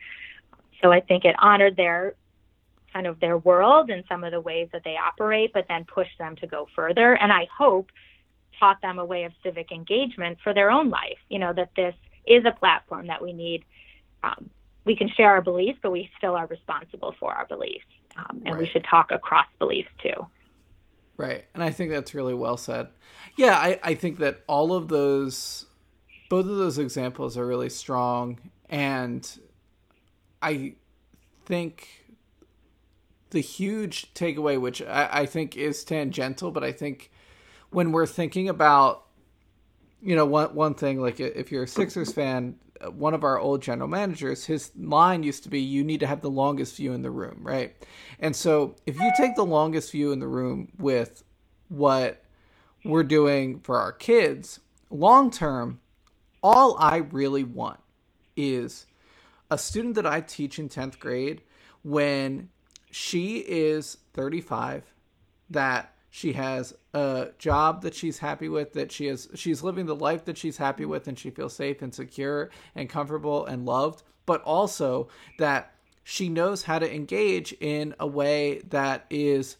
So 0.81 0.91
I 0.91 0.99
think 0.99 1.25
it 1.25 1.35
honored 1.39 1.75
their 1.75 2.13
kind 2.93 3.07
of 3.07 3.19
their 3.19 3.37
world 3.37 3.89
and 3.89 4.03
some 4.07 4.23
of 4.23 4.31
the 4.31 4.39
ways 4.39 4.69
that 4.71 4.83
they 4.83 4.95
operate, 4.95 5.51
but 5.53 5.65
then 5.67 5.85
pushed 5.85 6.17
them 6.17 6.35
to 6.37 6.47
go 6.47 6.67
further. 6.75 7.15
And 7.15 7.31
I 7.31 7.47
hope 7.55 7.91
taught 8.59 8.81
them 8.81 8.99
a 8.99 9.05
way 9.05 9.23
of 9.25 9.33
civic 9.43 9.71
engagement 9.71 10.37
for 10.43 10.53
their 10.53 10.71
own 10.71 10.89
life. 10.89 11.17
You 11.29 11.39
know 11.39 11.53
that 11.53 11.71
this 11.75 11.95
is 12.25 12.45
a 12.45 12.51
platform 12.51 13.07
that 13.07 13.21
we 13.21 13.33
need. 13.33 13.65
Um, 14.23 14.49
we 14.85 14.95
can 14.95 15.09
share 15.09 15.31
our 15.31 15.41
beliefs, 15.41 15.79
but 15.81 15.91
we 15.91 16.09
still 16.17 16.35
are 16.35 16.45
responsible 16.45 17.15
for 17.19 17.33
our 17.33 17.45
beliefs, 17.47 17.85
um, 18.17 18.43
and 18.45 18.55
right. 18.55 18.57
we 18.57 18.67
should 18.67 18.85
talk 18.85 19.11
across 19.11 19.47
beliefs 19.59 19.89
too. 20.01 20.27
Right. 21.17 21.45
And 21.53 21.63
I 21.63 21.69
think 21.71 21.91
that's 21.91 22.13
really 22.13 22.33
well 22.33 22.57
said. 22.57 22.89
Yeah, 23.37 23.55
I, 23.55 23.79
I 23.83 23.95
think 23.95 24.19
that 24.19 24.43
all 24.47 24.73
of 24.73 24.89
those, 24.89 25.65
both 26.29 26.45
of 26.45 26.57
those 26.57 26.77
examples 26.77 27.37
are 27.37 27.45
really 27.45 27.69
strong. 27.69 28.39
And 28.69 29.27
I 30.41 30.75
think 31.45 31.87
the 33.29 33.39
huge 33.39 34.13
takeaway, 34.13 34.59
which 34.59 34.81
I, 34.81 35.09
I 35.11 35.25
think 35.25 35.55
is 35.55 35.83
tangential, 35.83 36.51
but 36.51 36.63
I 36.63 36.71
think 36.71 37.11
when 37.69 37.91
we're 37.91 38.05
thinking 38.05 38.49
about, 38.49 39.03
you 40.01 40.15
know, 40.15 40.25
one, 40.25 40.53
one 40.53 40.73
thing, 40.73 41.01
like 41.01 41.19
if 41.19 41.51
you're 41.51 41.63
a 41.63 41.67
Sixers 41.67 42.13
fan, 42.13 42.57
one 42.93 43.13
of 43.13 43.23
our 43.23 43.39
old 43.39 43.61
general 43.61 43.87
managers, 43.87 44.45
his 44.45 44.71
line 44.77 45.23
used 45.23 45.43
to 45.43 45.49
be, 45.49 45.59
"You 45.59 45.83
need 45.83 45.99
to 46.01 46.07
have 46.07 46.21
the 46.21 46.29
longest 46.29 46.77
view 46.77 46.93
in 46.93 47.01
the 47.01 47.11
room," 47.11 47.39
right? 47.41 47.75
And 48.19 48.35
so, 48.35 48.75
if 48.85 48.99
you 48.99 49.11
take 49.17 49.35
the 49.35 49.45
longest 49.45 49.91
view 49.91 50.11
in 50.11 50.19
the 50.19 50.27
room 50.27 50.71
with 50.77 51.23
what 51.69 52.23
we're 52.83 53.03
doing 53.03 53.59
for 53.61 53.79
our 53.79 53.91
kids, 53.91 54.59
long 54.89 55.31
term, 55.31 55.79
all 56.43 56.77
I 56.77 56.97
really 56.97 57.43
want 57.43 57.79
is 58.35 58.85
a 59.49 59.57
student 59.57 59.95
that 59.95 60.05
I 60.05 60.21
teach 60.21 60.59
in 60.59 60.69
10th 60.69 60.99
grade 60.99 61.41
when 61.83 62.49
she 62.91 63.37
is 63.39 63.97
35 64.13 64.93
that 65.49 65.94
she 66.15 66.31
has 66.31 66.73
a 66.93 67.27
job 67.37 67.81
that 67.81 67.93
she's 67.93 68.19
happy 68.19 68.47
with 68.47 68.71
that 68.71 68.89
she 68.89 69.07
is 69.07 69.27
she's 69.35 69.61
living 69.61 69.85
the 69.85 69.93
life 69.93 70.23
that 70.23 70.37
she's 70.37 70.55
happy 70.55 70.85
with 70.85 71.09
and 71.09 71.19
she 71.19 71.29
feels 71.29 71.53
safe 71.53 71.81
and 71.81 71.93
secure 71.93 72.49
and 72.73 72.89
comfortable 72.89 73.45
and 73.45 73.65
loved 73.65 74.01
but 74.25 74.41
also 74.43 75.09
that 75.39 75.73
she 76.05 76.29
knows 76.29 76.63
how 76.63 76.79
to 76.79 76.95
engage 76.95 77.51
in 77.59 77.93
a 77.99 78.07
way 78.07 78.59
that 78.69 79.05
is 79.09 79.57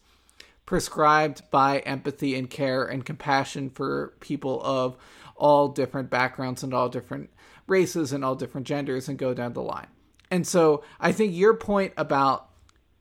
prescribed 0.64 1.42
by 1.50 1.80
empathy 1.80 2.34
and 2.34 2.48
care 2.48 2.86
and 2.86 3.04
compassion 3.04 3.68
for 3.68 4.14
people 4.20 4.62
of 4.64 4.96
all 5.36 5.68
different 5.68 6.08
backgrounds 6.08 6.62
and 6.62 6.72
all 6.72 6.88
different 6.88 7.28
races 7.66 8.14
and 8.14 8.24
all 8.24 8.34
different 8.34 8.66
genders 8.66 9.10
and 9.10 9.18
go 9.18 9.34
down 9.34 9.52
the 9.52 9.60
line. 9.60 9.88
And 10.30 10.46
so 10.46 10.82
I 10.98 11.12
think 11.12 11.34
your 11.34 11.52
point 11.52 11.92
about 11.98 12.48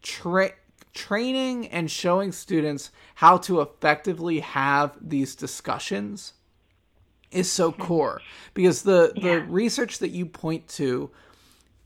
tra- 0.02 0.52
training 0.96 1.68
and 1.68 1.92
showing 1.92 2.32
students 2.32 2.90
how 3.16 3.38
to 3.38 3.62
effectively 3.62 4.40
have 4.40 4.98
these 5.02 5.36
discussions 5.36 6.34
is 7.32 7.52
so 7.52 7.72
core 7.72 8.22
because 8.54 8.84
the 8.84 9.12
yeah. 9.16 9.24
the 9.24 9.42
research 9.42 10.00
that 10.00 10.10
you 10.10 10.26
point 10.26 10.68
to 10.68 11.12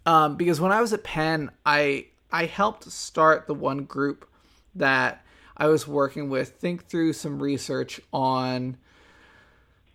um, 0.06 0.38
because 0.38 0.62
when 0.62 0.72
I 0.72 0.80
was 0.80 0.93
at 0.93 1.04
Penn 1.04 1.50
I 1.65 2.06
I 2.32 2.45
helped 2.45 2.89
start 2.91 3.48
the 3.48 3.56
one 3.56 3.86
group 3.86 4.30
that 4.76 5.26
I 5.58 5.67
was 5.67 5.88
working 5.88 6.30
with 6.30 6.50
think 6.50 6.86
through 6.86 7.13
some 7.13 7.41
research 7.41 8.00
on 8.13 8.78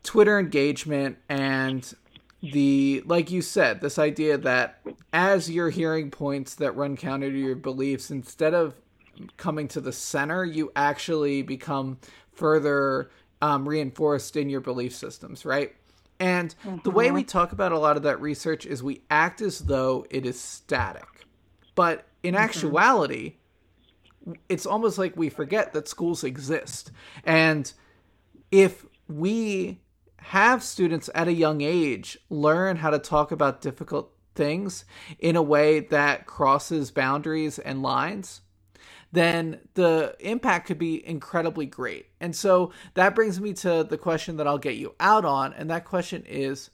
Twitter 0.02 0.40
engagement 0.40 1.18
and 1.28 1.94
the 2.42 3.04
like 3.06 3.30
you 3.30 3.40
said 3.42 3.80
this 3.80 3.96
idea 3.96 4.36
that 4.38 4.80
as 5.12 5.48
you're 5.48 5.70
hearing 5.70 6.10
points 6.10 6.56
that 6.56 6.72
run 6.72 6.96
counter 6.96 7.30
to 7.30 7.38
your 7.38 7.54
beliefs 7.54 8.10
instead 8.10 8.52
of 8.54 8.74
coming 9.36 9.68
to 9.68 9.80
the 9.80 9.92
center 9.92 10.44
you 10.44 10.70
actually 10.76 11.42
become 11.42 11.98
further 12.32 13.10
um, 13.42 13.68
reinforced 13.68 14.36
in 14.36 14.48
your 14.48 14.60
belief 14.60 14.94
systems 14.94 15.44
right 15.44 15.74
and 16.20 16.54
mm-hmm. 16.64 16.78
the 16.84 16.90
way 16.90 17.10
we 17.10 17.20
mm-hmm. 17.20 17.28
talk 17.28 17.52
about 17.52 17.72
a 17.72 17.78
lot 17.78 17.96
of 17.96 18.04
that 18.04 18.20
research 18.20 18.66
is 18.66 18.82
we 18.82 19.02
act 19.10 19.40
as 19.40 19.60
though 19.60 20.06
it 20.10 20.24
is 20.26 20.40
static 20.40 21.26
but 21.74 22.06
in 22.22 22.34
mm-hmm. 22.34 22.44
actuality 22.44 23.36
it's 24.48 24.64
almost 24.64 24.96
like 24.96 25.16
we 25.16 25.28
forget 25.28 25.72
that 25.72 25.88
schools 25.88 26.24
exist 26.24 26.90
and 27.24 27.72
if 28.50 28.86
we 29.08 29.80
have 30.18 30.62
students 30.62 31.10
at 31.14 31.28
a 31.28 31.32
young 31.32 31.60
age 31.60 32.16
learn 32.30 32.76
how 32.76 32.88
to 32.88 32.98
talk 32.98 33.30
about 33.30 33.60
difficult 33.60 34.14
things 34.34 34.84
in 35.18 35.36
a 35.36 35.42
way 35.42 35.80
that 35.80 36.26
crosses 36.26 36.90
boundaries 36.90 37.58
and 37.58 37.82
lines, 37.82 38.40
then 39.14 39.60
the 39.74 40.16
impact 40.20 40.66
could 40.66 40.78
be 40.78 41.06
incredibly 41.06 41.66
great. 41.66 42.06
And 42.20 42.34
so 42.34 42.72
that 42.94 43.14
brings 43.14 43.40
me 43.40 43.52
to 43.54 43.84
the 43.84 43.96
question 43.96 44.36
that 44.36 44.46
I'll 44.46 44.58
get 44.58 44.76
you 44.76 44.94
out 44.98 45.24
on. 45.24 45.52
And 45.52 45.70
that 45.70 45.84
question 45.84 46.24
is 46.26 46.70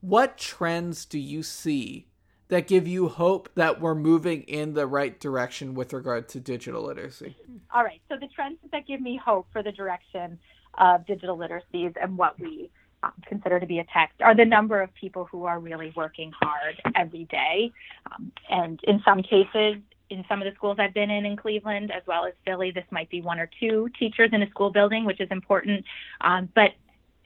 what 0.00 0.38
trends 0.38 1.04
do 1.04 1.18
you 1.18 1.42
see 1.42 2.06
that 2.48 2.66
give 2.66 2.88
you 2.88 3.08
hope 3.08 3.50
that 3.54 3.80
we're 3.80 3.94
moving 3.94 4.42
in 4.42 4.74
the 4.74 4.86
right 4.86 5.18
direction 5.20 5.74
with 5.74 5.92
regard 5.92 6.28
to 6.30 6.40
digital 6.40 6.82
literacy? 6.82 7.36
All 7.74 7.84
right. 7.84 8.00
So 8.08 8.16
the 8.20 8.28
trends 8.28 8.58
that 8.72 8.86
give 8.86 9.00
me 9.00 9.20
hope 9.22 9.46
for 9.52 9.62
the 9.62 9.72
direction 9.72 10.38
of 10.78 11.06
digital 11.06 11.36
literacies 11.36 11.94
and 12.02 12.16
what 12.16 12.38
we 12.40 12.70
um, 13.02 13.12
consider 13.26 13.58
to 13.60 13.66
be 13.66 13.78
a 13.78 13.84
text 13.92 14.20
are 14.20 14.34
the 14.34 14.44
number 14.44 14.80
of 14.80 14.92
people 14.94 15.26
who 15.30 15.44
are 15.44 15.58
really 15.60 15.92
working 15.96 16.32
hard 16.40 16.80
every 16.96 17.24
day. 17.24 17.72
Um, 18.10 18.32
and 18.48 18.80
in 18.84 19.02
some 19.04 19.22
cases, 19.22 19.76
in 20.12 20.24
some 20.28 20.40
of 20.40 20.46
the 20.46 20.54
schools 20.54 20.76
I've 20.78 20.94
been 20.94 21.10
in 21.10 21.26
in 21.26 21.36
Cleveland, 21.36 21.90
as 21.90 22.02
well 22.06 22.24
as 22.24 22.34
Philly, 22.44 22.70
this 22.70 22.84
might 22.90 23.10
be 23.10 23.20
one 23.20 23.38
or 23.38 23.48
two 23.60 23.88
teachers 23.98 24.30
in 24.32 24.42
a 24.42 24.50
school 24.50 24.70
building, 24.70 25.04
which 25.04 25.20
is 25.20 25.28
important. 25.30 25.84
Um, 26.20 26.48
but 26.54 26.72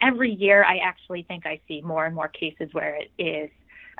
every 0.00 0.32
year, 0.32 0.64
I 0.64 0.78
actually 0.78 1.22
think 1.24 1.46
I 1.46 1.60
see 1.68 1.80
more 1.82 2.06
and 2.06 2.14
more 2.14 2.28
cases 2.28 2.68
where 2.72 2.96
it 2.96 3.10
is 3.18 3.50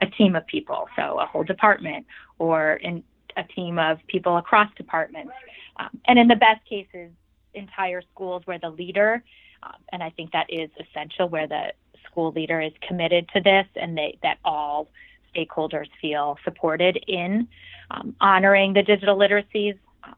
a 0.03 0.07
team 0.07 0.37
of 0.37 0.47
people, 0.47 0.89
so 0.97 1.19
a 1.21 1.27
whole 1.27 1.45
department 1.45 2.07
or 2.39 2.75
in 2.75 3.03
a 3.37 3.45
team 3.45 3.79
of 3.79 3.99
people 4.07 4.37
across 4.37 4.69
departments. 4.77 5.33
Um, 5.79 5.91
and 6.07 6.19
in 6.19 6.29
the 6.29 6.37
best 6.37 6.65
cases, 6.69 7.11
entire 7.55 8.03
schools 8.13 8.43
where 8.47 8.59
the 8.59 8.71
leader 8.71 9.23
um, 9.63 9.77
and 9.93 10.03
I 10.03 10.11
think 10.11 10.33
that 10.33 10.47
is 10.49 10.71
essential 10.79 11.29
where 11.29 11.47
the 11.47 11.73
school 12.09 12.33
leader 12.33 12.61
is 12.61 12.73
committed 12.87 13.29
to 13.35 13.41
this 13.41 13.67
and 13.75 13.97
they, 13.97 14.19
that 14.23 14.39
all 14.45 14.89
stakeholders 15.37 15.89
feel 16.01 16.39
supported 16.45 16.97
in 17.07 17.49
um, 17.91 18.15
honoring 18.21 18.73
the 18.73 18.83
digital 18.83 19.17
literacies. 19.17 19.79
Um, 20.05 20.15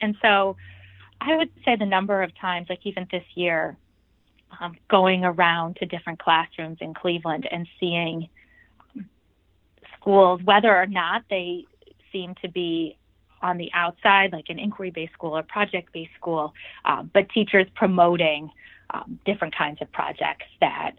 and 0.00 0.16
so 0.22 0.56
I 1.20 1.36
would 1.36 1.50
say 1.64 1.76
the 1.76 1.86
number 1.86 2.22
of 2.22 2.36
times, 2.38 2.68
like 2.68 2.80
even 2.84 3.06
this 3.10 3.24
year, 3.34 3.76
um, 4.60 4.76
going 4.88 5.24
around 5.24 5.76
to 5.76 5.86
different 5.86 6.18
classrooms 6.18 6.78
in 6.80 6.94
Cleveland 6.94 7.46
and 7.50 7.68
seeing 7.78 8.28
um, 8.96 9.08
schools, 9.96 10.40
whether 10.44 10.74
or 10.74 10.86
not 10.86 11.22
they 11.30 11.64
seem 12.12 12.34
to 12.42 12.48
be 12.48 12.96
on 13.42 13.56
the 13.56 13.70
outside, 13.72 14.32
like 14.32 14.46
an 14.48 14.58
inquiry 14.58 14.90
based 14.90 15.12
school 15.12 15.36
or 15.36 15.42
project 15.42 15.92
based 15.92 16.12
school, 16.16 16.52
um, 16.84 17.10
but 17.12 17.28
teachers 17.30 17.66
promoting 17.74 18.50
um, 18.92 19.18
different 19.24 19.54
kinds 19.56 19.80
of 19.80 19.90
projects 19.92 20.46
that 20.60 20.92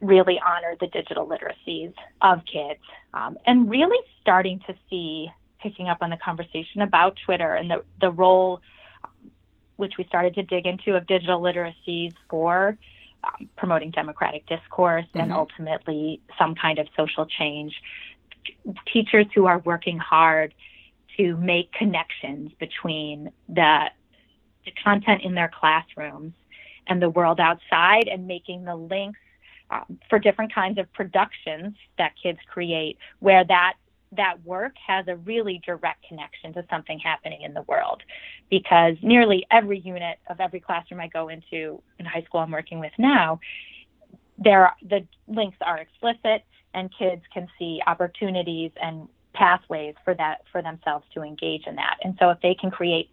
really 0.00 0.40
honor 0.44 0.74
the 0.80 0.86
digital 0.86 1.26
literacies 1.26 1.92
of 2.22 2.40
kids 2.50 2.80
um, 3.14 3.36
and 3.46 3.70
really 3.70 3.98
starting 4.20 4.60
to 4.66 4.74
see 4.88 5.28
picking 5.62 5.88
up 5.88 5.98
on 6.00 6.10
the 6.10 6.16
conversation 6.16 6.80
about 6.80 7.18
twitter 7.24 7.54
and 7.54 7.70
the, 7.70 7.82
the 8.00 8.10
role 8.10 8.60
um, 9.04 9.30
which 9.76 9.94
we 9.98 10.04
started 10.04 10.34
to 10.34 10.42
dig 10.42 10.66
into 10.66 10.94
of 10.96 11.06
digital 11.06 11.40
literacies 11.40 12.14
for 12.28 12.78
um, 13.24 13.48
promoting 13.56 13.90
democratic 13.90 14.46
discourse 14.46 15.04
mm-hmm. 15.06 15.20
and 15.20 15.32
ultimately 15.32 16.20
some 16.38 16.54
kind 16.54 16.78
of 16.78 16.86
social 16.96 17.26
change 17.26 17.74
teachers 18.92 19.26
who 19.34 19.46
are 19.46 19.58
working 19.60 19.98
hard 19.98 20.54
to 21.16 21.36
make 21.36 21.72
connections 21.72 22.52
between 22.58 23.30
the, 23.48 23.84
the 24.64 24.72
content 24.82 25.22
in 25.22 25.34
their 25.34 25.50
classrooms 25.58 26.32
and 26.86 27.02
the 27.02 27.10
world 27.10 27.40
outside 27.40 28.08
and 28.08 28.26
making 28.26 28.64
the 28.64 28.74
links 28.74 29.18
um, 29.70 29.98
for 30.08 30.18
different 30.18 30.54
kinds 30.54 30.78
of 30.78 30.92
productions 30.92 31.74
that 31.98 32.12
kids 32.20 32.38
create 32.48 32.98
where 33.20 33.44
that 33.44 33.74
that 34.12 34.44
work 34.44 34.72
has 34.84 35.06
a 35.06 35.14
really 35.16 35.60
direct 35.64 36.04
connection 36.08 36.52
to 36.52 36.64
something 36.68 36.98
happening 36.98 37.42
in 37.42 37.54
the 37.54 37.62
world 37.62 38.02
because 38.50 38.96
nearly 39.02 39.46
every 39.52 39.78
unit 39.78 40.18
of 40.28 40.40
every 40.40 40.58
classroom 40.58 41.00
I 41.00 41.06
go 41.06 41.28
into 41.28 41.80
in 41.98 42.06
high 42.06 42.22
school 42.22 42.40
I'm 42.40 42.50
working 42.50 42.80
with 42.80 42.92
now 42.98 43.38
there 44.38 44.74
the 44.82 45.06
links 45.28 45.58
are 45.60 45.78
explicit 45.78 46.44
and 46.74 46.90
kids 46.98 47.22
can 47.32 47.46
see 47.58 47.80
opportunities 47.86 48.72
and 48.82 49.08
pathways 49.32 49.94
for 50.04 50.14
that 50.14 50.38
for 50.50 50.60
themselves 50.60 51.04
to 51.14 51.22
engage 51.22 51.66
in 51.68 51.76
that 51.76 51.98
and 52.02 52.16
so 52.18 52.30
if 52.30 52.40
they 52.42 52.54
can 52.54 52.70
create 52.70 53.10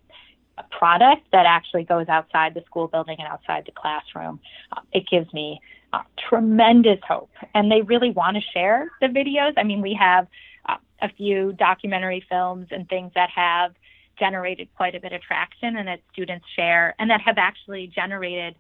a 0.58 0.64
product 0.76 1.28
that 1.32 1.46
actually 1.46 1.84
goes 1.84 2.08
outside 2.08 2.54
the 2.54 2.64
school 2.66 2.88
building 2.88 3.16
and 3.20 3.28
outside 3.28 3.64
the 3.66 3.72
classroom. 3.72 4.40
Uh, 4.72 4.82
it 4.92 5.06
gives 5.10 5.32
me 5.34 5.60
uh, 5.94 6.02
tremendous 6.30 7.00
hope. 7.08 7.32
And 7.54 7.72
they 7.72 7.82
really 7.82 8.12
want 8.12 8.38
to 8.38 8.42
share 8.54 8.90
the 9.02 9.08
videos. 9.08 9.54
I 9.58 9.64
mean, 9.64 9.82
we 9.82 9.94
have 10.00 10.28
uh, 10.68 10.78
a 11.02 11.10
few 11.10 11.54
documentary 11.54 12.26
films 12.30 12.68
and 12.72 12.88
things 12.90 13.12
that 13.16 13.30
have 13.30 13.74
generated 14.20 14.68
quite 14.76 14.96
a 14.96 15.00
bit 15.00 15.14
of 15.14 15.22
traction 15.22 15.78
and 15.78 15.88
that 15.88 16.02
students 16.12 16.46
share 16.56 16.96
and 17.00 17.10
that 17.10 17.22
have 17.22 17.38
actually 17.38 17.88
generated 17.88 18.56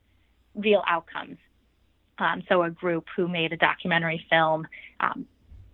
real 0.55 0.83
outcomes. 0.87 1.37
Um, 2.19 2.43
so, 2.49 2.63
a 2.63 2.69
group 2.69 3.05
who 3.15 3.27
made 3.27 3.53
a 3.53 3.57
documentary 3.57 4.25
film 4.29 4.67
um, 4.99 5.27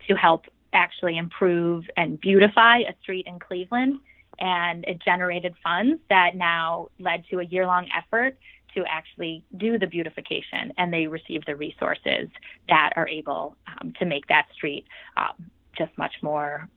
to 0.07 0.15
help 0.15 0.45
actually 0.73 1.17
improve 1.17 1.85
and 1.95 2.19
beautify 2.19 2.79
a 2.79 2.93
street 3.01 3.27
in 3.27 3.39
Cleveland 3.39 3.99
and 4.39 4.83
it 4.85 4.99
generated 4.99 5.53
funds 5.63 6.01
that 6.09 6.35
now 6.35 6.89
led 6.99 7.23
to 7.29 7.39
a 7.39 7.45
year 7.45 7.65
long 7.65 7.87
effort 7.95 8.37
to 8.75 8.83
actually 8.87 9.43
do 9.57 9.77
the 9.77 9.87
beautification 9.87 10.71
and 10.77 10.93
they 10.93 11.07
receive 11.07 11.43
the 11.45 11.55
resources 11.55 12.29
that 12.69 12.91
are 12.95 13.07
able 13.07 13.55
um, 13.67 13.93
to 13.99 14.05
make 14.05 14.27
that 14.27 14.47
street 14.53 14.85
um, 15.17 15.49
just 15.77 15.95
much 15.97 16.13
more 16.21 16.69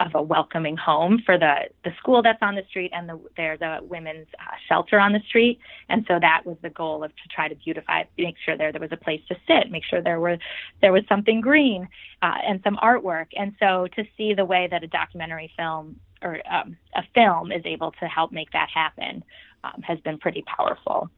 of 0.00 0.12
a 0.16 0.22
welcoming 0.22 0.76
home 0.76 1.22
for 1.24 1.38
the 1.38 1.54
the 1.84 1.90
school 1.98 2.20
that's 2.20 2.42
on 2.42 2.56
the 2.56 2.64
street 2.68 2.90
and 2.92 3.08
the 3.08 3.20
there's 3.36 3.60
a 3.60 3.78
women's 3.82 4.26
uh, 4.40 4.56
shelter 4.68 4.98
on 4.98 5.12
the 5.12 5.20
street 5.28 5.60
and 5.88 6.04
so 6.08 6.18
that 6.20 6.42
was 6.44 6.56
the 6.62 6.70
goal 6.70 7.04
of 7.04 7.12
to 7.12 7.28
try 7.32 7.46
to 7.46 7.54
beautify 7.54 8.02
make 8.18 8.34
sure 8.44 8.56
there 8.56 8.72
there 8.72 8.80
was 8.80 8.90
a 8.90 8.96
place 8.96 9.20
to 9.28 9.36
sit 9.46 9.70
make 9.70 9.84
sure 9.84 10.02
there 10.02 10.18
were 10.18 10.36
there 10.80 10.92
was 10.92 11.04
something 11.08 11.40
green 11.40 11.86
uh, 12.22 12.34
and 12.44 12.60
some 12.64 12.76
artwork 12.82 13.26
and 13.36 13.54
so 13.60 13.86
to 13.94 14.02
see 14.16 14.34
the 14.34 14.44
way 14.44 14.66
that 14.68 14.82
a 14.82 14.88
documentary 14.88 15.52
film 15.56 15.94
or 16.24 16.40
um, 16.52 16.76
a 16.96 17.02
film 17.14 17.52
is 17.52 17.62
able 17.64 17.92
to 17.92 18.06
help 18.06 18.32
make 18.32 18.50
that 18.50 18.68
happen 18.74 19.22
um, 19.62 19.82
has 19.82 20.00
been 20.00 20.18
pretty 20.18 20.42
powerful. 20.56 21.08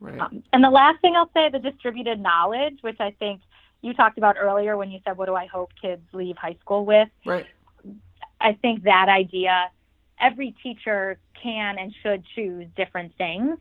Right. 0.00 0.20
Um, 0.20 0.42
and 0.52 0.62
the 0.62 0.70
last 0.70 1.00
thing 1.00 1.16
I'll 1.16 1.30
say, 1.34 1.48
the 1.50 1.58
distributed 1.58 2.20
knowledge, 2.20 2.78
which 2.82 3.00
I 3.00 3.10
think 3.18 3.40
you 3.82 3.94
talked 3.94 4.18
about 4.18 4.36
earlier 4.38 4.76
when 4.76 4.90
you 4.90 5.00
said, 5.04 5.16
"What 5.16 5.26
do 5.26 5.34
I 5.34 5.46
hope 5.46 5.72
kids 5.80 6.02
leave 6.12 6.36
high 6.36 6.56
school 6.60 6.84
with?" 6.84 7.08
Right. 7.24 7.46
I 8.40 8.52
think 8.52 8.84
that 8.84 9.08
idea, 9.08 9.70
every 10.20 10.54
teacher 10.62 11.18
can 11.40 11.78
and 11.78 11.94
should 12.02 12.24
choose 12.34 12.66
different 12.76 13.16
things, 13.16 13.58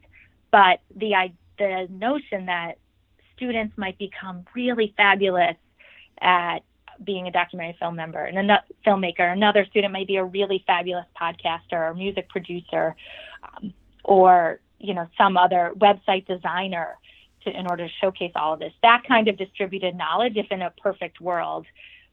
but 0.52 0.82
the 0.96 1.32
the 1.58 1.88
notion 1.90 2.46
that 2.46 2.78
students 3.36 3.76
might 3.78 3.98
become 3.98 4.46
really 4.54 4.94
fabulous 4.98 5.56
at 6.22 6.60
being 7.04 7.28
a 7.28 7.32
documentary 7.32 7.76
film 7.80 7.96
member 7.96 8.24
and 8.26 8.52
a 8.52 8.64
filmmaker. 8.86 9.32
Another 9.32 9.66
student 9.66 9.94
might 9.94 10.08
be 10.08 10.18
a 10.18 10.24
really 10.24 10.64
fabulous 10.66 11.06
podcaster 11.20 11.74
or 11.74 11.94
music 11.94 12.28
producer, 12.30 12.96
um, 13.44 13.74
or 14.04 14.60
you 14.80 14.94
know 14.94 15.08
some 15.18 15.38
other 15.38 15.72
website 15.78 16.26
designer 16.28 16.98
to, 17.44 17.50
in 17.50 17.68
order 17.68 17.88
to 17.88 17.94
showcase 18.02 18.32
all 18.36 18.54
of 18.54 18.60
this. 18.60 18.74
That 18.84 19.04
kind 19.08 19.28
of 19.28 19.38
distributed 19.38 19.96
knowledge, 19.96 20.34
if 20.36 20.48
in 20.52 20.62
a 20.62 20.72
perfect 20.82 21.22
world, 21.22 21.66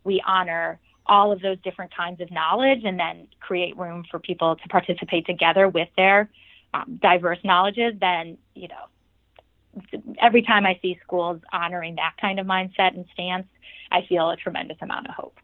we 0.05 0.23
honor 0.27 0.79
all 1.07 1.33
of 1.33 1.41
those 1.43 1.59
different 1.63 1.95
kinds 1.95 2.21
of 2.21 2.31
knowledge 2.31 2.81
and 2.85 2.99
then 2.99 3.29
create 3.41 3.77
room 3.77 4.05
for 4.11 4.19
people 4.19 4.57
to 4.57 4.69
participate 4.69 5.27
together 5.27 5.69
with 5.69 5.89
their 5.97 6.31
um, 6.73 6.99
diverse 7.03 7.39
knowledges, 7.45 7.95
then 8.01 8.39
you 8.55 8.69
know 8.69 8.89
every 10.21 10.43
time 10.43 10.67
I 10.67 10.79
see 10.83 10.99
schools 11.03 11.41
honoring 11.53 11.97
that 11.97 12.15
kind 12.21 12.39
of 12.39 12.47
mindset 12.47 12.95
and 12.95 13.05
stance, 13.13 13.47
I 13.91 14.03
feel 14.09 14.31
a 14.31 14.37
tremendous 14.37 14.77
amount 14.81 15.09
of 15.09 15.15
hope. 15.15 15.39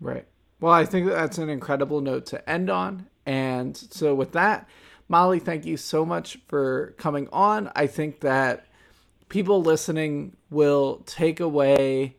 Right. 0.00 0.26
Well, 0.60 0.72
I 0.72 0.84
think 0.84 1.08
that's 1.08 1.38
an 1.38 1.48
incredible 1.48 2.00
note 2.00 2.26
to 2.26 2.48
end 2.48 2.70
on. 2.70 3.06
And 3.24 3.76
so, 3.76 4.14
with 4.14 4.32
that, 4.32 4.68
Molly, 5.08 5.38
thank 5.38 5.64
you 5.64 5.76
so 5.76 6.04
much 6.04 6.38
for 6.48 6.94
coming 6.98 7.28
on. 7.32 7.70
I 7.76 7.86
think 7.86 8.20
that 8.20 8.66
people 9.28 9.62
listening 9.62 10.36
will 10.50 11.02
take 11.06 11.40
away 11.40 12.16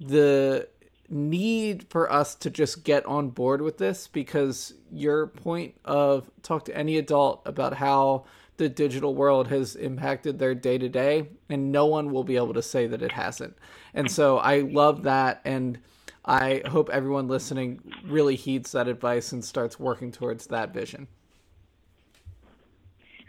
the 0.00 0.68
need 1.08 1.86
for 1.88 2.10
us 2.10 2.34
to 2.34 2.50
just 2.50 2.84
get 2.84 3.04
on 3.06 3.28
board 3.30 3.60
with 3.60 3.78
this 3.78 4.08
because 4.08 4.74
your 4.90 5.26
point 5.26 5.74
of 5.84 6.30
talk 6.42 6.64
to 6.64 6.76
any 6.76 6.96
adult 6.96 7.42
about 7.46 7.74
how 7.74 8.24
the 8.56 8.68
digital 8.68 9.14
world 9.14 9.48
has 9.48 9.76
impacted 9.76 10.38
their 10.38 10.54
day 10.54 10.78
to 10.78 10.88
day, 10.88 11.28
and 11.50 11.70
no 11.70 11.86
one 11.86 12.10
will 12.10 12.24
be 12.24 12.36
able 12.36 12.54
to 12.54 12.62
say 12.62 12.86
that 12.86 13.02
it 13.02 13.12
hasn't. 13.12 13.56
And 13.92 14.10
so 14.10 14.38
I 14.38 14.60
love 14.60 15.02
that. 15.02 15.42
And 15.44 15.78
I 16.24 16.62
hope 16.66 16.88
everyone 16.90 17.28
listening 17.28 17.80
really 18.06 18.34
heeds 18.34 18.72
that 18.72 18.88
advice 18.88 19.32
and 19.32 19.44
starts 19.44 19.78
working 19.78 20.10
towards 20.10 20.46
that 20.46 20.72
vision. 20.72 21.08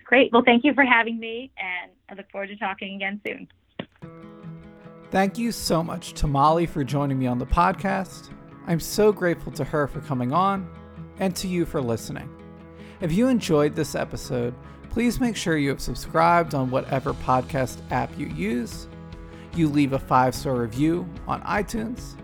Great. 0.07 0.31
Well, 0.31 0.43
thank 0.45 0.63
you 0.63 0.73
for 0.73 0.85
having 0.85 1.19
me, 1.19 1.51
and 1.57 1.91
I 2.09 2.15
look 2.15 2.31
forward 2.31 2.47
to 2.47 2.55
talking 2.55 2.95
again 2.95 3.19
soon. 3.27 3.47
Thank 5.11 5.37
you 5.37 5.51
so 5.51 5.83
much 5.83 6.13
to 6.13 6.27
Molly 6.27 6.65
for 6.65 6.83
joining 6.83 7.19
me 7.19 7.27
on 7.27 7.39
the 7.39 7.45
podcast. 7.45 8.29
I'm 8.67 8.79
so 8.79 9.11
grateful 9.11 9.51
to 9.53 9.65
her 9.65 9.85
for 9.85 9.99
coming 9.99 10.31
on 10.31 10.69
and 11.19 11.35
to 11.35 11.47
you 11.49 11.65
for 11.65 11.81
listening. 11.81 12.29
If 13.01 13.11
you 13.11 13.27
enjoyed 13.27 13.75
this 13.75 13.95
episode, 13.95 14.55
please 14.89 15.19
make 15.19 15.35
sure 15.35 15.57
you 15.57 15.69
have 15.69 15.81
subscribed 15.81 16.55
on 16.55 16.71
whatever 16.71 17.13
podcast 17.13 17.79
app 17.91 18.17
you 18.17 18.27
use, 18.27 18.87
you 19.55 19.67
leave 19.67 19.91
a 19.91 19.99
five 19.99 20.33
star 20.33 20.55
review 20.55 21.07
on 21.27 21.41
iTunes, 21.41 22.15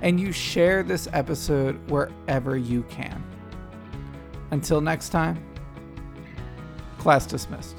and 0.00 0.18
you 0.18 0.32
share 0.32 0.82
this 0.82 1.08
episode 1.12 1.78
wherever 1.90 2.56
you 2.56 2.84
can. 2.84 3.22
Until 4.50 4.80
next 4.80 5.10
time, 5.10 5.42
class 7.02 7.26
dismissed. 7.26 7.74